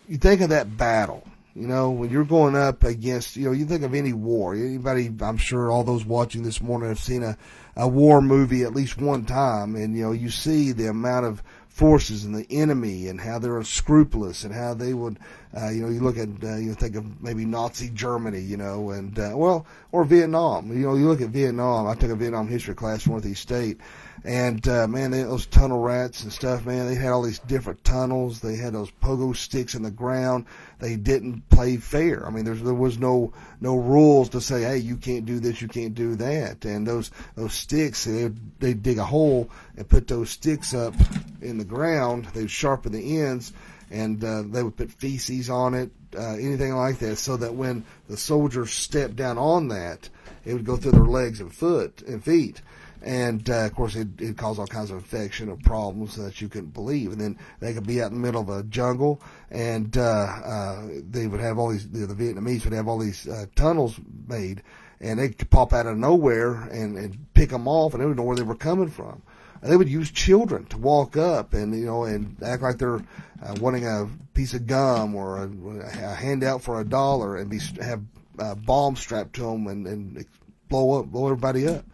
you 0.09 0.17
think 0.17 0.41
of 0.41 0.51
that 0.51 0.77
battle. 0.77 1.27
You 1.57 1.67
know, 1.67 1.91
when 1.91 2.11
you're 2.11 2.25
going 2.25 2.55
up 2.55 2.85
against, 2.85 3.35
you 3.35 3.47
know, 3.47 3.53
you 3.53 3.67
think 3.67 3.83
of 3.83 3.95
any 3.95 4.13
war. 4.13 4.55
Anybody, 4.55 5.11
I'm 5.21 5.39
sure 5.39 5.71
all 5.71 5.83
those 5.83 6.05
watching 6.05 6.43
this 6.43 6.61
morning 6.61 6.89
have 6.89 7.01
seen 7.01 7.23
a, 7.23 7.37
a 7.75 7.89
war 7.89 8.21
movie 8.21 8.63
at 8.63 8.75
least 8.75 9.01
one 9.01 9.25
time, 9.25 9.75
and 9.75 9.97
you 9.97 10.05
know, 10.05 10.13
you 10.13 10.31
see 10.31 10.71
the 10.71 10.89
amount 10.89 11.27
of 11.27 11.43
forces 11.67 12.25
and 12.25 12.35
the 12.35 12.47
enemy 12.49 13.09
and 13.09 13.21
how 13.21 13.39
they're 13.39 13.59
unscrupulous 13.59 14.45
and 14.45 14.55
how 14.55 14.73
they 14.73 14.95
would, 14.95 15.19
uh, 15.57 15.71
you 15.71 15.83
know, 15.83 15.89
you 15.89 16.01
look 16.01 16.19
at, 16.19 16.29
uh, 16.43 16.57
you 16.57 16.75
think 16.75 16.97
of 16.97 17.23
maybe 17.23 17.45
Nazi 17.45 17.89
Germany, 17.91 18.41
you 18.41 18.57
know, 18.57 18.91
and, 18.91 19.19
uh, 19.19 19.33
well, 19.35 19.67
or 19.93 20.05
Vietnam. 20.05 20.71
You 20.71 20.87
know, 20.87 20.95
you 20.95 21.09
look 21.09 21.21
at 21.21 21.31
Vietnam. 21.31 21.87
I 21.87 21.95
took 21.95 22.11
a 22.11 22.17
Vietnam 22.17 22.49
history 22.49 22.75
class 22.75 23.03
from 23.03 23.13
Northeast 23.13 23.43
State 23.43 23.81
and 24.27 24.67
uh, 24.67 24.89
man, 24.89 25.13
they, 25.13 25.23
those 25.23 25.47
tunnel 25.47 25.79
rats 25.79 26.25
and 26.25 26.33
stuff, 26.33 26.67
man, 26.67 26.89
they 26.89 26.97
had 26.97 27.13
all 27.13 27.23
these 27.23 27.39
different 27.39 27.85
tunnels. 27.85 28.41
They 28.41 28.57
had 28.57 28.73
those 28.73 28.91
pogo 28.91 29.37
sticks 29.37 29.77
in 29.77 29.83
the 29.83 29.91
ground. 29.93 30.47
They 30.81 30.97
didn't 30.97 31.49
play 31.49 31.77
fair. 31.77 32.27
I 32.27 32.31
mean, 32.31 32.45
there 32.45 32.75
was 32.75 32.99
no 32.99 33.33
no 33.61 33.77
rules 33.77 34.31
to 34.31 34.41
say, 34.41 34.63
hey, 34.63 34.79
you 34.79 34.97
can't 34.97 35.27
do 35.27 35.39
this, 35.39 35.63
you 35.63 35.69
can't 35.69 35.95
do 35.95 36.17
that. 36.17 36.65
And 36.65 36.85
those 36.85 37.13
those 37.37 37.55
sticks, 37.55 38.05
they 38.05 38.33
they 38.59 38.75
dig 38.75 38.99
a 38.99 39.05
hole 39.05 39.49
and 39.77 39.89
put 39.89 40.09
those 40.09 40.31
sticks 40.31 40.75
up 40.75 40.95
in 41.41 41.59
the 41.59 41.65
ground. 41.65 42.27
They'd 42.35 42.51
sharpen 42.51 42.93
the 42.93 43.21
ends, 43.21 43.53
and 43.91 44.23
uh, 44.23 44.43
they 44.43 44.63
would 44.63 44.77
put 44.77 44.91
feces 44.91 45.51
on 45.51 45.75
it, 45.75 45.91
uh, 46.17 46.35
anything 46.35 46.75
like 46.75 46.99
that, 46.99 47.17
so 47.17 47.37
that 47.37 47.55
when 47.55 47.85
the 48.09 48.17
soldiers 48.17 48.73
stepped 48.73 49.17
down 49.17 49.39
on 49.39 49.69
that, 49.69 50.09
it 50.45 50.55
would 50.55 50.65
go 50.65 50.77
through 50.77 50.93
their 50.93 51.05
legs 51.05 51.41
and 51.41 51.55
foot 51.55 52.03
and 52.03 52.25
feet 52.25 52.61
and 53.07 53.49
uh, 53.51 53.67
of 53.67 53.75
course 53.75 53.95
it, 53.95 54.09
it 54.21 54.37
caused 54.37 54.59
all 54.59 54.67
kinds 54.67 54.91
of 54.91 54.99
infection 54.99 55.49
and 55.49 55.63
problems 55.63 56.17
that 56.17 56.41
you 56.41 56.49
couldn't 56.49 56.75
believe. 56.75 57.13
And 57.13 57.21
then 57.21 57.39
they 57.61 57.73
could 57.73 57.87
be 57.87 58.03
out 58.03 58.11
in 58.11 58.21
the 58.21 58.27
middle 58.27 58.43
of 58.43 58.49
a 58.49 58.63
jungle, 58.65 59.21
and 59.51 59.97
uh, 59.97 60.01
uh, 60.01 60.89
they 61.09 61.27
would 61.27 61.41
have 61.41 61.59
all 61.59 61.71
these. 61.71 61.89
The, 61.89 62.07
Vietnamese 62.07 62.65
would 62.65 62.73
have 62.73 62.89
all 62.89 62.99
these 62.99 63.29
uh, 63.29 63.47
tunnels 63.55 63.99
made, 64.29 64.63
and 65.01 65.19
they 65.19 65.29
could 65.29 65.51
pop 65.51 65.73
out 65.73 65.87
of 65.87 65.97
nowhere 65.97 66.55
and, 66.55 66.97
and 66.97 67.33
pick 67.35 67.51
them 67.51 67.69
off, 67.69 67.95
and 67.95 68.03
they 68.03 68.07
would 68.07 68.17
know 68.17 68.25
where 68.25 68.37
they 68.37 68.43
were 68.43 68.57
coming 68.57 68.89
from. 68.89 69.23
And 69.67 69.73
they 69.73 69.77
would 69.77 69.89
use 69.89 70.13
children 70.13 70.65
to 70.67 70.79
walk 70.79 71.17
up 71.17 71.53
and 71.53 71.77
you 71.77 71.87
know 71.87 72.05
and 72.05 72.37
act 72.41 72.63
like 72.63 72.79
they're 72.79 73.03
uh, 73.43 73.57
wanting 73.61 73.85
a 73.85 74.09
piece 74.33 74.55
of 74.55 74.65
gum 74.65 75.17
or 75.17 75.43
a, 75.43 75.51
a 75.81 76.15
handout 76.15 76.63
for 76.63 76.81
a 76.81 76.85
dollar, 76.85 77.37
and 77.37 77.51
be 77.51 77.59
have 77.81 78.01
uh, 78.39 78.55
bombs 78.55 79.01
strapped 79.01 79.35
to 79.35 79.41
them 79.41 79.67
and, 79.67 79.89
and 79.89 80.25
blow 80.69 81.01
up, 81.01 81.07
blow 81.07 81.27
everybody 81.27 81.67
up. 81.67 81.85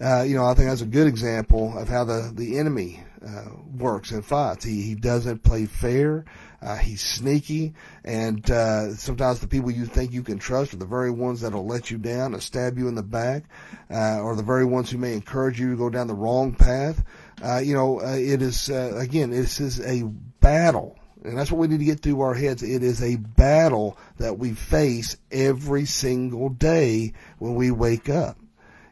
Uh, 0.00 0.22
you 0.22 0.34
know, 0.34 0.46
I 0.46 0.54
think 0.54 0.70
that's 0.70 0.80
a 0.80 0.86
good 0.86 1.06
example 1.06 1.76
of 1.76 1.90
how 1.90 2.04
the 2.04 2.32
the 2.34 2.58
enemy 2.58 3.04
uh, 3.26 3.50
works 3.76 4.10
and 4.10 4.24
fights. 4.24 4.64
He 4.64 4.82
he 4.82 4.94
doesn't 4.94 5.42
play 5.42 5.66
fair. 5.66 6.24
Uh, 6.62 6.76
he's 6.76 7.00
sneaky, 7.00 7.74
and 8.04 8.50
uh, 8.50 8.94
sometimes 8.94 9.40
the 9.40 9.48
people 9.48 9.70
you 9.70 9.86
think 9.86 10.12
you 10.12 10.22
can 10.22 10.38
trust 10.38 10.74
are 10.74 10.78
the 10.78 10.84
very 10.84 11.10
ones 11.10 11.40
that'll 11.40 11.66
let 11.66 11.90
you 11.90 11.96
down 11.96 12.34
and 12.34 12.42
stab 12.42 12.76
you 12.76 12.86
in 12.86 12.94
the 12.94 13.02
back, 13.02 13.44
uh, 13.90 14.20
or 14.20 14.36
the 14.36 14.42
very 14.42 14.66
ones 14.66 14.90
who 14.90 14.98
may 14.98 15.14
encourage 15.14 15.58
you 15.58 15.70
to 15.70 15.76
go 15.76 15.88
down 15.88 16.06
the 16.06 16.14
wrong 16.14 16.54
path. 16.54 17.02
Uh, 17.42 17.58
you 17.58 17.74
know, 17.74 18.00
uh, 18.00 18.16
it 18.16 18.42
is 18.42 18.68
uh, 18.68 18.92
again, 18.96 19.30
this 19.30 19.60
is 19.60 19.80
a 19.80 20.02
battle. 20.40 20.96
And 21.22 21.36
that's 21.36 21.52
what 21.52 21.58
we 21.58 21.68
need 21.68 21.80
to 21.80 21.84
get 21.84 22.00
through 22.00 22.22
our 22.22 22.32
heads. 22.32 22.62
It 22.62 22.82
is 22.82 23.02
a 23.02 23.16
battle 23.16 23.98
that 24.16 24.38
we 24.38 24.52
face 24.52 25.18
every 25.30 25.84
single 25.84 26.48
day 26.48 27.12
when 27.38 27.56
we 27.56 27.70
wake 27.70 28.08
up. 28.08 28.38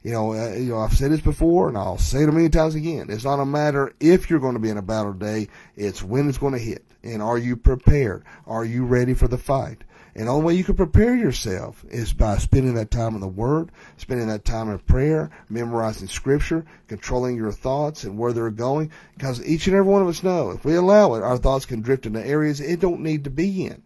You 0.02 0.12
know, 0.12 0.32
uh, 0.32 0.54
you 0.54 0.70
know, 0.70 0.78
I've 0.78 0.92
said 0.92 1.10
this 1.10 1.20
before, 1.20 1.68
and 1.68 1.76
I'll 1.76 1.98
say 1.98 2.22
it 2.22 2.28
a 2.28 2.32
million 2.32 2.50
times 2.50 2.74
again. 2.74 3.06
It's 3.08 3.24
not 3.24 3.40
a 3.40 3.46
matter 3.46 3.92
if 4.00 4.30
you're 4.30 4.38
going 4.38 4.54
to 4.54 4.60
be 4.60 4.70
in 4.70 4.78
a 4.78 4.82
battle 4.82 5.12
today; 5.12 5.48
it's 5.76 6.02
when 6.02 6.28
it's 6.28 6.38
going 6.38 6.54
to 6.54 6.58
hit. 6.58 6.84
And 7.02 7.22
are 7.22 7.38
you 7.38 7.56
prepared? 7.56 8.24
Are 8.46 8.64
you 8.64 8.84
ready 8.84 9.14
for 9.14 9.28
the 9.28 9.38
fight? 9.38 9.84
And 10.14 10.26
the 10.26 10.32
only 10.32 10.46
way 10.46 10.54
you 10.54 10.64
can 10.64 10.74
prepare 10.74 11.14
yourself 11.14 11.84
is 11.88 12.12
by 12.12 12.38
spending 12.38 12.74
that 12.74 12.90
time 12.90 13.14
in 13.14 13.20
the 13.20 13.28
Word, 13.28 13.70
spending 13.98 14.26
that 14.26 14.44
time 14.44 14.68
in 14.68 14.78
prayer, 14.80 15.30
memorizing 15.48 16.08
Scripture, 16.08 16.64
controlling 16.88 17.36
your 17.36 17.52
thoughts 17.52 18.02
and 18.02 18.18
where 18.18 18.32
they're 18.32 18.50
going. 18.50 18.90
Because 19.14 19.44
each 19.46 19.68
and 19.68 19.76
every 19.76 19.90
one 19.90 20.02
of 20.02 20.08
us 20.08 20.24
know 20.24 20.50
if 20.50 20.64
we 20.64 20.74
allow 20.74 21.14
it, 21.14 21.22
our 21.22 21.38
thoughts 21.38 21.66
can 21.66 21.82
drift 21.82 22.04
into 22.04 22.24
areas 22.24 22.60
it 22.60 22.80
don't 22.80 23.02
need 23.02 23.24
to 23.24 23.30
be 23.30 23.66
in. 23.66 23.80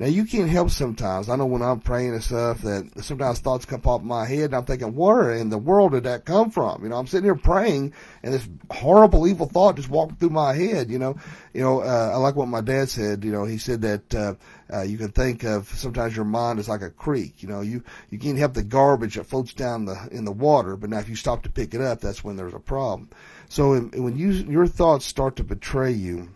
Now 0.00 0.06
you 0.06 0.24
can't 0.24 0.48
help 0.48 0.70
sometimes. 0.70 1.28
I 1.28 1.36
know 1.36 1.44
when 1.44 1.60
I'm 1.60 1.80
praying 1.80 2.14
and 2.14 2.24
stuff 2.24 2.62
that 2.62 2.90
sometimes 3.04 3.40
thoughts 3.40 3.66
come 3.66 3.82
pop 3.82 4.00
in 4.00 4.08
my 4.08 4.24
head 4.24 4.44
and 4.44 4.56
I'm 4.56 4.64
thinking, 4.64 4.94
where 4.94 5.30
in 5.34 5.50
the 5.50 5.58
world 5.58 5.92
did 5.92 6.04
that 6.04 6.24
come 6.24 6.50
from? 6.50 6.82
You 6.82 6.88
know, 6.88 6.96
I'm 6.96 7.06
sitting 7.06 7.26
here 7.26 7.34
praying 7.34 7.92
and 8.22 8.32
this 8.32 8.48
horrible 8.70 9.28
evil 9.28 9.44
thought 9.44 9.76
just 9.76 9.90
walked 9.90 10.18
through 10.18 10.30
my 10.30 10.54
head, 10.54 10.90
you 10.90 10.98
know. 10.98 11.16
You 11.52 11.60
know, 11.60 11.80
uh, 11.82 12.12
I 12.14 12.16
like 12.16 12.34
what 12.34 12.48
my 12.48 12.62
dad 12.62 12.88
said, 12.88 13.24
you 13.24 13.30
know, 13.30 13.44
he 13.44 13.58
said 13.58 13.82
that, 13.82 14.14
uh, 14.14 14.34
uh, 14.72 14.82
you 14.82 14.96
can 14.96 15.10
think 15.10 15.44
of 15.44 15.68
sometimes 15.68 16.16
your 16.16 16.24
mind 16.24 16.60
is 16.60 16.68
like 16.68 16.80
a 16.80 16.88
creek. 16.88 17.42
You 17.42 17.50
know, 17.50 17.60
you, 17.60 17.84
you 18.08 18.18
can't 18.18 18.38
help 18.38 18.54
the 18.54 18.62
garbage 18.62 19.16
that 19.16 19.26
floats 19.26 19.52
down 19.52 19.84
the, 19.84 20.08
in 20.10 20.24
the 20.24 20.32
water, 20.32 20.78
but 20.78 20.88
now 20.88 21.00
if 21.00 21.10
you 21.10 21.16
stop 21.16 21.42
to 21.42 21.50
pick 21.50 21.74
it 21.74 21.82
up, 21.82 22.00
that's 22.00 22.24
when 22.24 22.36
there's 22.36 22.54
a 22.54 22.58
problem. 22.58 23.10
So 23.50 23.78
when 23.78 24.16
you, 24.16 24.30
your 24.30 24.66
thoughts 24.66 25.04
start 25.04 25.36
to 25.36 25.44
betray 25.44 25.92
you, 25.92 26.30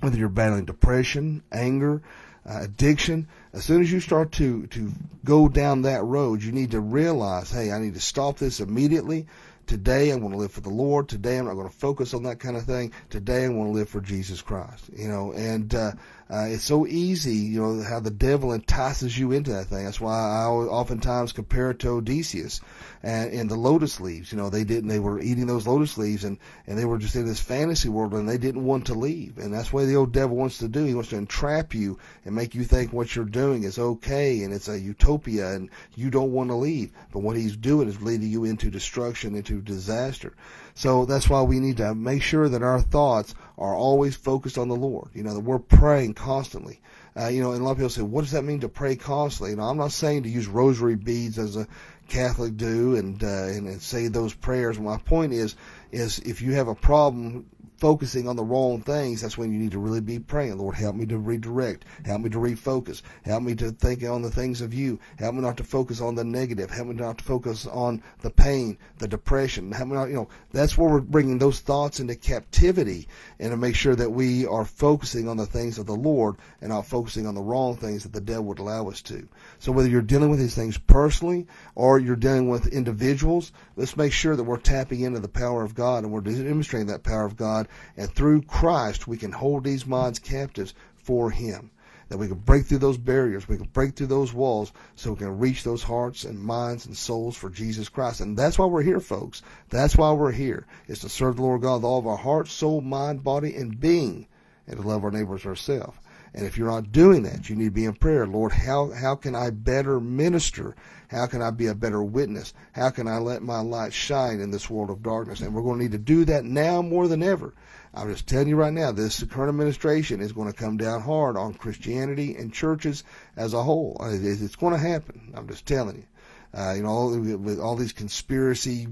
whether 0.00 0.18
you're 0.18 0.28
battling 0.28 0.66
depression, 0.66 1.42
anger, 1.50 2.02
uh, 2.46 2.60
addiction, 2.62 3.26
as 3.52 3.64
soon 3.64 3.80
as 3.80 3.90
you 3.90 4.00
start 4.00 4.32
to, 4.32 4.66
to 4.68 4.92
go 5.24 5.48
down 5.48 5.82
that 5.82 6.04
road, 6.04 6.42
you 6.42 6.52
need 6.52 6.72
to 6.72 6.80
realize, 6.80 7.50
hey, 7.50 7.72
I 7.72 7.78
need 7.78 7.94
to 7.94 8.00
stop 8.00 8.38
this 8.38 8.60
immediately. 8.60 9.26
today 9.66 10.10
I'm 10.10 10.20
going 10.20 10.32
to 10.32 10.38
live 10.38 10.52
for 10.52 10.60
the 10.60 10.68
Lord. 10.68 11.08
Today 11.08 11.38
I'm 11.38 11.46
not 11.46 11.54
going 11.54 11.68
to 11.68 11.74
focus 11.74 12.12
on 12.12 12.24
that 12.24 12.40
kind 12.40 12.56
of 12.56 12.64
thing. 12.64 12.92
Today 13.08 13.44
I 13.44 13.48
want 13.48 13.68
to 13.68 13.78
live 13.78 13.88
for 13.88 14.00
Jesus 14.00 14.42
Christ. 14.42 14.90
You 14.94 15.08
know, 15.08 15.32
and 15.32 15.74
uh, 15.74 15.92
uh, 16.30 16.46
it's 16.48 16.64
so 16.64 16.86
easy, 16.86 17.34
you 17.34 17.60
know, 17.60 17.82
how 17.82 18.00
the 18.00 18.10
devil 18.10 18.52
entices 18.52 19.16
you 19.16 19.32
into 19.32 19.52
that 19.52 19.66
thing. 19.66 19.84
That's 19.84 20.00
why 20.00 20.14
I 20.14 20.46
oftentimes 20.46 21.32
compare 21.32 21.70
it 21.70 21.80
to 21.80 21.90
Odysseus 21.90 22.62
and, 23.02 23.30
and 23.32 23.50
the 23.50 23.56
lotus 23.56 24.00
leaves. 24.00 24.32
You 24.32 24.38
know, 24.38 24.48
they 24.48 24.64
didn't, 24.64 24.88
they 24.88 24.98
were 24.98 25.20
eating 25.20 25.46
those 25.46 25.66
lotus 25.66 25.98
leaves 25.98 26.24
and, 26.24 26.38
and 26.66 26.78
they 26.78 26.86
were 26.86 26.96
just 26.96 27.14
in 27.14 27.26
this 27.26 27.40
fantasy 27.40 27.90
world 27.90 28.14
and 28.14 28.26
they 28.26 28.38
didn't 28.38 28.64
want 28.64 28.86
to 28.86 28.94
leave. 28.94 29.36
And 29.36 29.52
that's 29.52 29.70
what 29.70 29.84
the 29.84 29.96
old 29.96 30.12
devil 30.12 30.36
wants 30.36 30.58
to 30.58 30.68
do. 30.68 30.84
He 30.84 30.94
wants 30.94 31.10
to 31.10 31.16
entrap 31.16 31.74
you 31.74 31.98
and 32.24 32.34
make 32.34 32.54
you 32.54 32.64
think 32.64 32.92
what 32.92 33.14
you're 33.14 33.26
doing 33.26 33.64
is 33.64 33.78
okay 33.78 34.42
and 34.42 34.54
it's 34.54 34.68
a 34.68 34.80
utopia 34.80 35.52
and 35.52 35.68
you 35.94 36.10
don't 36.10 36.32
want 36.32 36.48
to 36.48 36.56
leave. 36.56 36.90
But 37.12 37.20
what 37.20 37.36
he's 37.36 37.56
doing 37.56 37.86
is 37.88 38.00
leading 38.00 38.30
you 38.30 38.44
into 38.44 38.70
destruction, 38.70 39.34
into 39.34 39.60
disaster. 39.60 40.34
So 40.74 41.04
that's 41.04 41.28
why 41.28 41.42
we 41.42 41.60
need 41.60 41.76
to 41.76 41.94
make 41.94 42.22
sure 42.22 42.48
that 42.48 42.62
our 42.62 42.80
thoughts 42.80 43.34
are 43.56 43.74
always 43.74 44.16
focused 44.16 44.58
on 44.58 44.68
the 44.68 44.74
Lord. 44.74 45.10
You 45.14 45.22
know, 45.22 45.34
that 45.34 45.40
we're 45.40 45.60
praying 45.60 46.14
constantly. 46.24 46.80
Uh, 47.16 47.28
you 47.28 47.42
know, 47.42 47.52
and 47.52 47.60
a 47.60 47.64
lot 47.64 47.72
of 47.72 47.76
people 47.76 47.90
say, 47.90 48.02
what 48.02 48.22
does 48.22 48.32
that 48.32 48.42
mean 48.42 48.60
to 48.60 48.68
pray 48.68 48.96
constantly? 48.96 49.50
You 49.50 49.56
know, 49.56 49.64
I'm 49.64 49.76
not 49.76 49.92
saying 49.92 50.22
to 50.22 50.28
use 50.28 50.48
rosary 50.48 50.96
beads 50.96 51.38
as 51.38 51.56
a 51.56 51.68
Catholic 52.08 52.56
do 52.56 52.96
and, 52.96 53.22
uh, 53.22 53.26
and, 53.26 53.68
and 53.68 53.80
say 53.80 54.08
those 54.08 54.32
prayers. 54.34 54.78
My 54.78 54.96
point 54.96 55.32
is, 55.32 55.54
is 55.92 56.18
if 56.20 56.42
you 56.42 56.52
have 56.54 56.68
a 56.68 56.74
problem 56.74 57.46
focusing 57.84 58.26
on 58.26 58.34
the 58.34 58.42
wrong 58.42 58.80
things, 58.80 59.20
that's 59.20 59.36
when 59.36 59.52
you 59.52 59.58
need 59.58 59.72
to 59.72 59.78
really 59.78 60.00
be 60.00 60.18
praying. 60.18 60.56
Lord, 60.56 60.74
help 60.74 60.96
me 60.96 61.04
to 61.04 61.18
redirect. 61.18 61.84
Help 62.06 62.22
me 62.22 62.30
to 62.30 62.38
refocus. 62.38 63.02
Help 63.26 63.42
me 63.42 63.54
to 63.56 63.72
think 63.72 64.02
on 64.04 64.22
the 64.22 64.30
things 64.30 64.62
of 64.62 64.72
you. 64.72 64.98
Help 65.18 65.34
me 65.34 65.42
not 65.42 65.58
to 65.58 65.64
focus 65.64 66.00
on 66.00 66.14
the 66.14 66.24
negative. 66.24 66.70
Help 66.70 66.88
me 66.88 66.94
not 66.94 67.18
to 67.18 67.24
focus 67.24 67.66
on 67.66 68.02
the 68.22 68.30
pain, 68.30 68.78
the 69.00 69.06
depression. 69.06 69.70
Help 69.70 69.90
me 69.90 69.96
not, 69.96 70.08
you 70.08 70.14
know, 70.14 70.28
that's 70.50 70.78
where 70.78 70.88
we're 70.88 71.00
bringing 71.02 71.36
those 71.36 71.60
thoughts 71.60 72.00
into 72.00 72.14
captivity 72.14 73.06
and 73.38 73.50
to 73.50 73.56
make 73.58 73.76
sure 73.76 73.94
that 73.94 74.08
we 74.08 74.46
are 74.46 74.64
focusing 74.64 75.28
on 75.28 75.36
the 75.36 75.44
things 75.44 75.76
of 75.76 75.84
the 75.84 75.94
Lord 75.94 76.36
and 76.62 76.70
not 76.70 76.86
focusing 76.86 77.26
on 77.26 77.34
the 77.34 77.42
wrong 77.42 77.76
things 77.76 78.04
that 78.04 78.14
the 78.14 78.20
devil 78.22 78.44
would 78.44 78.60
allow 78.60 78.88
us 78.88 79.02
to. 79.02 79.28
So 79.58 79.72
whether 79.72 79.90
you're 79.90 80.00
dealing 80.00 80.30
with 80.30 80.38
these 80.38 80.54
things 80.54 80.78
personally 80.78 81.46
or 81.74 81.98
you're 81.98 82.16
dealing 82.16 82.48
with 82.48 82.66
individuals, 82.68 83.52
let's 83.76 83.94
make 83.94 84.14
sure 84.14 84.36
that 84.36 84.44
we're 84.44 84.56
tapping 84.56 85.02
into 85.02 85.20
the 85.20 85.28
power 85.28 85.62
of 85.62 85.74
God 85.74 86.02
and 86.02 86.10
we're 86.10 86.22
demonstrating 86.22 86.86
that 86.88 87.02
power 87.02 87.26
of 87.26 87.36
God 87.36 87.68
and 87.96 88.10
through 88.10 88.42
Christ, 88.42 89.06
we 89.06 89.16
can 89.16 89.32
hold 89.32 89.64
these 89.64 89.86
minds 89.86 90.18
captives 90.18 90.74
for 90.96 91.30
Him. 91.30 91.70
That 92.08 92.18
we 92.18 92.28
can 92.28 92.38
break 92.38 92.66
through 92.66 92.78
those 92.78 92.98
barriers, 92.98 93.48
we 93.48 93.56
can 93.56 93.68
break 93.72 93.96
through 93.96 94.08
those 94.08 94.32
walls, 94.32 94.72
so 94.94 95.12
we 95.12 95.18
can 95.18 95.38
reach 95.38 95.64
those 95.64 95.82
hearts 95.82 96.24
and 96.24 96.38
minds 96.38 96.84
and 96.86 96.96
souls 96.96 97.34
for 97.34 97.48
Jesus 97.48 97.88
Christ. 97.88 98.20
And 98.20 98.36
that's 98.36 98.58
why 98.58 98.66
we're 98.66 98.82
here, 98.82 99.00
folks. 99.00 99.42
That's 99.70 99.96
why 99.96 100.12
we're 100.12 100.30
here, 100.30 100.66
is 100.86 100.98
to 101.00 101.08
serve 101.08 101.36
the 101.36 101.42
Lord 101.42 101.62
God 101.62 101.76
with 101.76 101.84
all 101.84 101.98
of 101.98 102.06
our 102.06 102.18
heart, 102.18 102.48
soul, 102.48 102.82
mind, 102.82 103.24
body, 103.24 103.54
and 103.56 103.80
being, 103.80 104.26
and 104.66 104.76
to 104.76 104.86
love 104.86 105.02
our 105.02 105.10
neighbors 105.10 105.46
ourselves. 105.46 105.96
And 106.34 106.44
if 106.44 106.58
you're 106.58 106.70
not 106.70 106.90
doing 106.90 107.22
that, 107.22 107.48
you 107.48 107.54
need 107.54 107.66
to 107.66 107.70
be 107.70 107.84
in 107.84 107.94
prayer. 107.94 108.26
Lord, 108.26 108.50
how, 108.50 108.90
how 108.90 109.14
can 109.14 109.36
I 109.36 109.50
better 109.50 110.00
minister? 110.00 110.74
How 111.08 111.26
can 111.26 111.40
I 111.40 111.50
be 111.50 111.68
a 111.68 111.74
better 111.74 112.02
witness? 112.02 112.52
How 112.72 112.90
can 112.90 113.06
I 113.06 113.18
let 113.18 113.42
my 113.42 113.60
light 113.60 113.92
shine 113.92 114.40
in 114.40 114.50
this 114.50 114.68
world 114.68 114.90
of 114.90 115.02
darkness? 115.02 115.40
And 115.40 115.54
we're 115.54 115.62
going 115.62 115.78
to 115.78 115.84
need 115.84 115.92
to 115.92 115.98
do 115.98 116.24
that 116.24 116.44
now 116.44 116.82
more 116.82 117.06
than 117.06 117.22
ever. 117.22 117.54
I'm 117.94 118.10
just 118.10 118.26
telling 118.26 118.48
you 118.48 118.56
right 118.56 118.72
now, 118.72 118.90
this 118.90 119.22
current 119.22 119.48
administration 119.48 120.20
is 120.20 120.32
going 120.32 120.50
to 120.50 120.58
come 120.58 120.76
down 120.76 121.02
hard 121.02 121.36
on 121.36 121.54
Christianity 121.54 122.34
and 122.34 122.52
churches 122.52 123.04
as 123.36 123.54
a 123.54 123.62
whole. 123.62 123.96
It's 124.00 124.56
going 124.56 124.72
to 124.72 124.78
happen. 124.80 125.32
I'm 125.36 125.46
just 125.46 125.66
telling 125.66 125.96
you. 125.96 126.04
Uh, 126.52 126.72
you 126.74 126.82
know, 126.82 127.08
with 127.36 127.60
all 127.60 127.76
these 127.76 127.92
conspiracy 127.92 128.88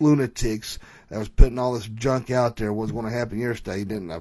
lunatics 0.00 0.78
that 1.10 1.18
was 1.18 1.28
putting 1.28 1.58
all 1.58 1.74
this 1.74 1.86
junk 1.86 2.30
out 2.30 2.56
there, 2.56 2.72
what's 2.72 2.92
going 2.92 3.04
to 3.04 3.12
happen 3.12 3.38
yesterday 3.38 3.84
didn't. 3.84 4.10
Uh, 4.10 4.20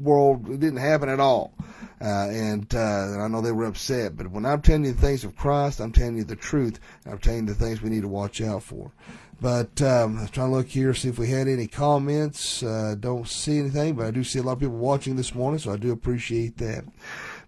world 0.00 0.48
it 0.50 0.60
didn't 0.60 0.78
happen 0.78 1.08
at 1.08 1.20
all. 1.20 1.54
Uh, 2.02 2.28
and, 2.30 2.74
uh, 2.74 2.78
and 2.78 3.22
I 3.22 3.28
know 3.28 3.42
they 3.42 3.52
were 3.52 3.66
upset, 3.66 4.16
but 4.16 4.30
when 4.30 4.46
I'm 4.46 4.62
telling 4.62 4.86
you 4.86 4.92
the 4.92 5.00
things 5.00 5.22
of 5.22 5.36
Christ, 5.36 5.80
I'm 5.80 5.92
telling 5.92 6.16
you 6.16 6.24
the 6.24 6.34
truth. 6.34 6.80
I'm 7.04 7.18
telling 7.18 7.46
you 7.46 7.52
the 7.52 7.54
things 7.54 7.82
we 7.82 7.90
need 7.90 8.02
to 8.02 8.08
watch 8.08 8.40
out 8.40 8.62
for. 8.62 8.90
But 9.38 9.82
um, 9.82 10.18
I 10.18 10.22
was 10.22 10.30
trying 10.30 10.50
to 10.50 10.56
look 10.56 10.68
here, 10.68 10.94
see 10.94 11.08
if 11.08 11.18
we 11.18 11.28
had 11.28 11.46
any 11.46 11.66
comments. 11.66 12.62
Uh, 12.62 12.94
don't 12.98 13.28
see 13.28 13.58
anything, 13.58 13.94
but 13.94 14.06
I 14.06 14.10
do 14.10 14.24
see 14.24 14.38
a 14.38 14.42
lot 14.42 14.52
of 14.52 14.60
people 14.60 14.76
watching 14.76 15.16
this 15.16 15.34
morning, 15.34 15.58
so 15.58 15.72
I 15.72 15.76
do 15.76 15.92
appreciate 15.92 16.56
that. 16.58 16.84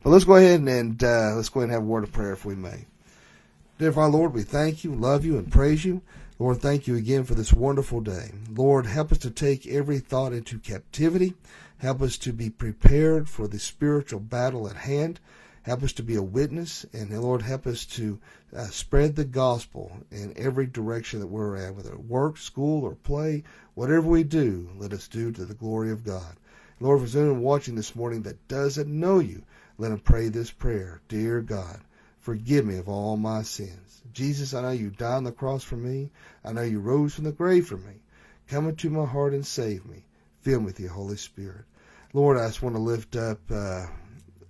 But 0.02 0.10
let's 0.10 0.24
go 0.24 0.36
ahead 0.36 0.60
and, 0.60 0.68
and 0.68 1.04
uh, 1.04 1.32
let's 1.34 1.48
go 1.48 1.60
ahead 1.60 1.70
and 1.70 1.72
have 1.72 1.82
a 1.82 1.86
word 1.86 2.04
of 2.04 2.12
prayer 2.12 2.32
if 2.32 2.44
we 2.44 2.54
may. 2.54 2.86
Dear 3.78 3.92
Father, 3.92 4.16
Lord, 4.16 4.34
we 4.34 4.42
thank 4.42 4.84
you, 4.84 4.94
love 4.94 5.24
you, 5.24 5.38
and 5.38 5.50
praise 5.50 5.84
you. 5.84 6.02
Lord, 6.38 6.58
thank 6.58 6.86
you 6.86 6.96
again 6.96 7.24
for 7.24 7.34
this 7.34 7.52
wonderful 7.52 8.00
day. 8.00 8.32
Lord, 8.50 8.86
help 8.86 9.12
us 9.12 9.18
to 9.18 9.30
take 9.30 9.66
every 9.66 9.98
thought 9.98 10.32
into 10.32 10.58
captivity. 10.58 11.34
Help 11.82 12.00
us 12.00 12.16
to 12.16 12.32
be 12.32 12.48
prepared 12.48 13.28
for 13.28 13.48
the 13.48 13.58
spiritual 13.58 14.20
battle 14.20 14.68
at 14.68 14.76
hand. 14.76 15.18
Help 15.62 15.82
us 15.82 15.92
to 15.94 16.04
be 16.04 16.14
a 16.14 16.22
witness, 16.22 16.86
and 16.92 17.10
Lord, 17.10 17.42
help 17.42 17.66
us 17.66 17.84
to 17.86 18.20
uh, 18.56 18.66
spread 18.66 19.16
the 19.16 19.24
gospel 19.24 19.90
in 20.12 20.32
every 20.36 20.66
direction 20.66 21.18
that 21.18 21.26
we're 21.26 21.56
at, 21.56 21.74
whether 21.74 21.96
work, 21.96 22.36
school, 22.36 22.84
or 22.84 22.94
play. 22.94 23.42
Whatever 23.74 24.06
we 24.06 24.22
do, 24.22 24.70
let 24.76 24.92
us 24.92 25.08
do 25.08 25.32
to 25.32 25.44
the 25.44 25.54
glory 25.54 25.90
of 25.90 26.04
God. 26.04 26.36
Lord, 26.78 27.00
for 27.00 27.18
anyone 27.18 27.42
watching 27.42 27.74
this 27.74 27.96
morning 27.96 28.22
that 28.22 28.46
doesn't 28.46 28.86
know 28.86 29.18
you, 29.18 29.42
let 29.76 29.90
him 29.90 29.98
pray 29.98 30.28
this 30.28 30.52
prayer. 30.52 31.00
Dear 31.08 31.40
God, 31.40 31.80
forgive 32.20 32.64
me 32.64 32.76
of 32.76 32.88
all 32.88 33.16
my 33.16 33.42
sins. 33.42 34.02
Jesus, 34.12 34.54
I 34.54 34.62
know 34.62 34.70
you 34.70 34.90
died 34.90 35.16
on 35.16 35.24
the 35.24 35.32
cross 35.32 35.64
for 35.64 35.76
me. 35.76 36.12
I 36.44 36.52
know 36.52 36.62
you 36.62 36.78
rose 36.78 37.12
from 37.12 37.24
the 37.24 37.32
grave 37.32 37.66
for 37.66 37.76
me. 37.76 37.94
Come 38.46 38.68
into 38.68 38.88
my 38.88 39.04
heart 39.04 39.34
and 39.34 39.44
save 39.44 39.84
me. 39.84 40.04
Fill 40.42 40.60
me 40.60 40.66
with 40.66 40.78
your 40.78 40.90
Holy 40.90 41.16
Spirit. 41.16 41.64
Lord, 42.14 42.36
I 42.36 42.46
just 42.46 42.62
want 42.62 42.76
to 42.76 42.82
lift 42.82 43.16
up 43.16 43.38
uh, 43.50 43.86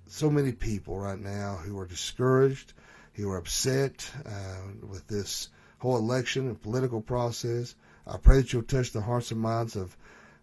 so 0.08 0.28
many 0.28 0.50
people 0.50 0.98
right 0.98 1.18
now 1.18 1.54
who 1.54 1.78
are 1.78 1.86
discouraged, 1.86 2.72
who 3.12 3.30
are 3.30 3.36
upset 3.36 4.10
uh, 4.26 4.62
with 4.82 5.06
this 5.06 5.48
whole 5.78 5.96
election 5.96 6.48
and 6.48 6.60
political 6.60 7.00
process. 7.00 7.76
I 8.04 8.16
pray 8.16 8.38
that 8.38 8.52
you'll 8.52 8.64
touch 8.64 8.90
the 8.90 9.00
hearts 9.00 9.30
and 9.30 9.40
minds 9.40 9.76
of 9.76 9.96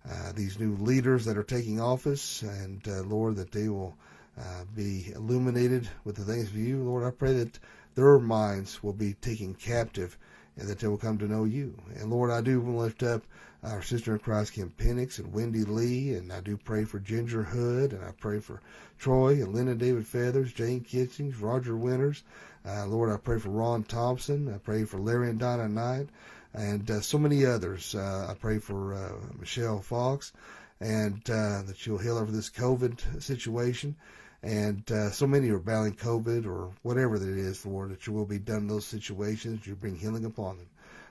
uh, 0.10 0.32
these 0.34 0.62
new 0.62 0.78
leaders 0.78 1.26
that 1.26 1.38
are 1.38 1.44
taking 1.44 1.82
office, 1.82 2.42
and 2.42 2.88
uh, 2.88 3.02
Lord, 3.02 3.36
that 3.36 3.52
they 3.52 3.68
will 3.68 3.98
uh, 4.40 4.64
be 4.74 5.12
illuminated 5.14 5.90
with 6.06 6.16
the 6.16 6.24
things 6.24 6.48
of 6.48 6.56
you. 6.56 6.82
Lord, 6.84 7.04
I 7.04 7.12
pray 7.12 7.34
that 7.34 7.60
their 7.96 8.18
minds 8.18 8.82
will 8.82 8.94
be 8.94 9.12
taken 9.16 9.56
captive 9.56 10.18
and 10.56 10.70
that 10.70 10.80
they 10.80 10.88
will 10.88 10.98
come 10.98 11.18
to 11.18 11.28
know 11.28 11.44
you. 11.44 11.76
And 11.96 12.10
Lord, 12.10 12.32
I 12.32 12.40
do 12.40 12.62
lift 12.62 13.04
up 13.04 13.24
our 13.64 13.82
sister 13.82 14.14
in 14.14 14.20
Christ, 14.20 14.54
Kim 14.54 14.72
Penix 14.78 15.20
and 15.20 15.34
Wendy 15.34 15.64
Lee, 15.64 16.14
and 16.14 16.32
I 16.32 16.40
do 16.40 16.56
pray 16.56 16.86
for 16.86 17.00
Ginger 17.00 17.44
Hood, 17.44 17.92
and 17.92 18.04
I 18.04 18.12
pray 18.12 18.40
for 18.40 18.62
Troy 18.98 19.34
and 19.34 19.54
Linda 19.54 19.76
David 19.76 20.08
Feathers, 20.08 20.54
Jane 20.54 20.82
Kitchings, 20.82 21.38
Roger 21.38 21.76
Winters. 21.76 22.24
Uh, 22.66 22.86
Lord, 22.86 23.12
I 23.12 23.18
pray 23.18 23.40
for 23.40 23.50
Ron 23.50 23.84
Thompson. 23.84 24.54
I 24.54 24.58
pray 24.58 24.86
for 24.86 25.00
Larry 25.00 25.30
and 25.30 25.40
Donna 25.40 25.68
Knight, 25.68 26.08
and 26.54 26.90
uh, 26.90 27.02
so 27.02 27.18
many 27.18 27.46
others. 27.46 27.96
Uh, 27.96 28.28
I 28.30 28.34
pray 28.34 28.60
for 28.60 28.94
uh, 28.94 29.12
Michelle 29.38 29.82
Fox, 29.82 30.32
and 30.80 31.22
uh, 31.30 31.64
that 31.64 31.86
you'll 31.86 31.98
heal 31.98 32.18
over 32.18 32.32
this 32.32 32.50
COVID 32.50 33.22
situation. 33.22 33.96
And 34.42 34.90
uh, 34.90 35.10
so 35.12 35.28
many 35.28 35.50
are 35.50 35.60
battling 35.60 35.96
COVID 35.96 36.46
or 36.46 36.72
whatever 36.82 37.20
that 37.20 37.30
it 37.30 37.38
is, 37.38 37.66
Lord, 37.66 37.92
that 37.92 38.08
you 38.08 38.14
will 38.14 38.26
be 38.26 38.40
done 38.40 38.60
in 38.60 38.68
those 38.68 38.86
situations. 38.86 39.68
You 39.68 39.76
bring 39.76 39.98
healing 39.98 40.24
upon 40.24 40.58
them. 40.58 40.68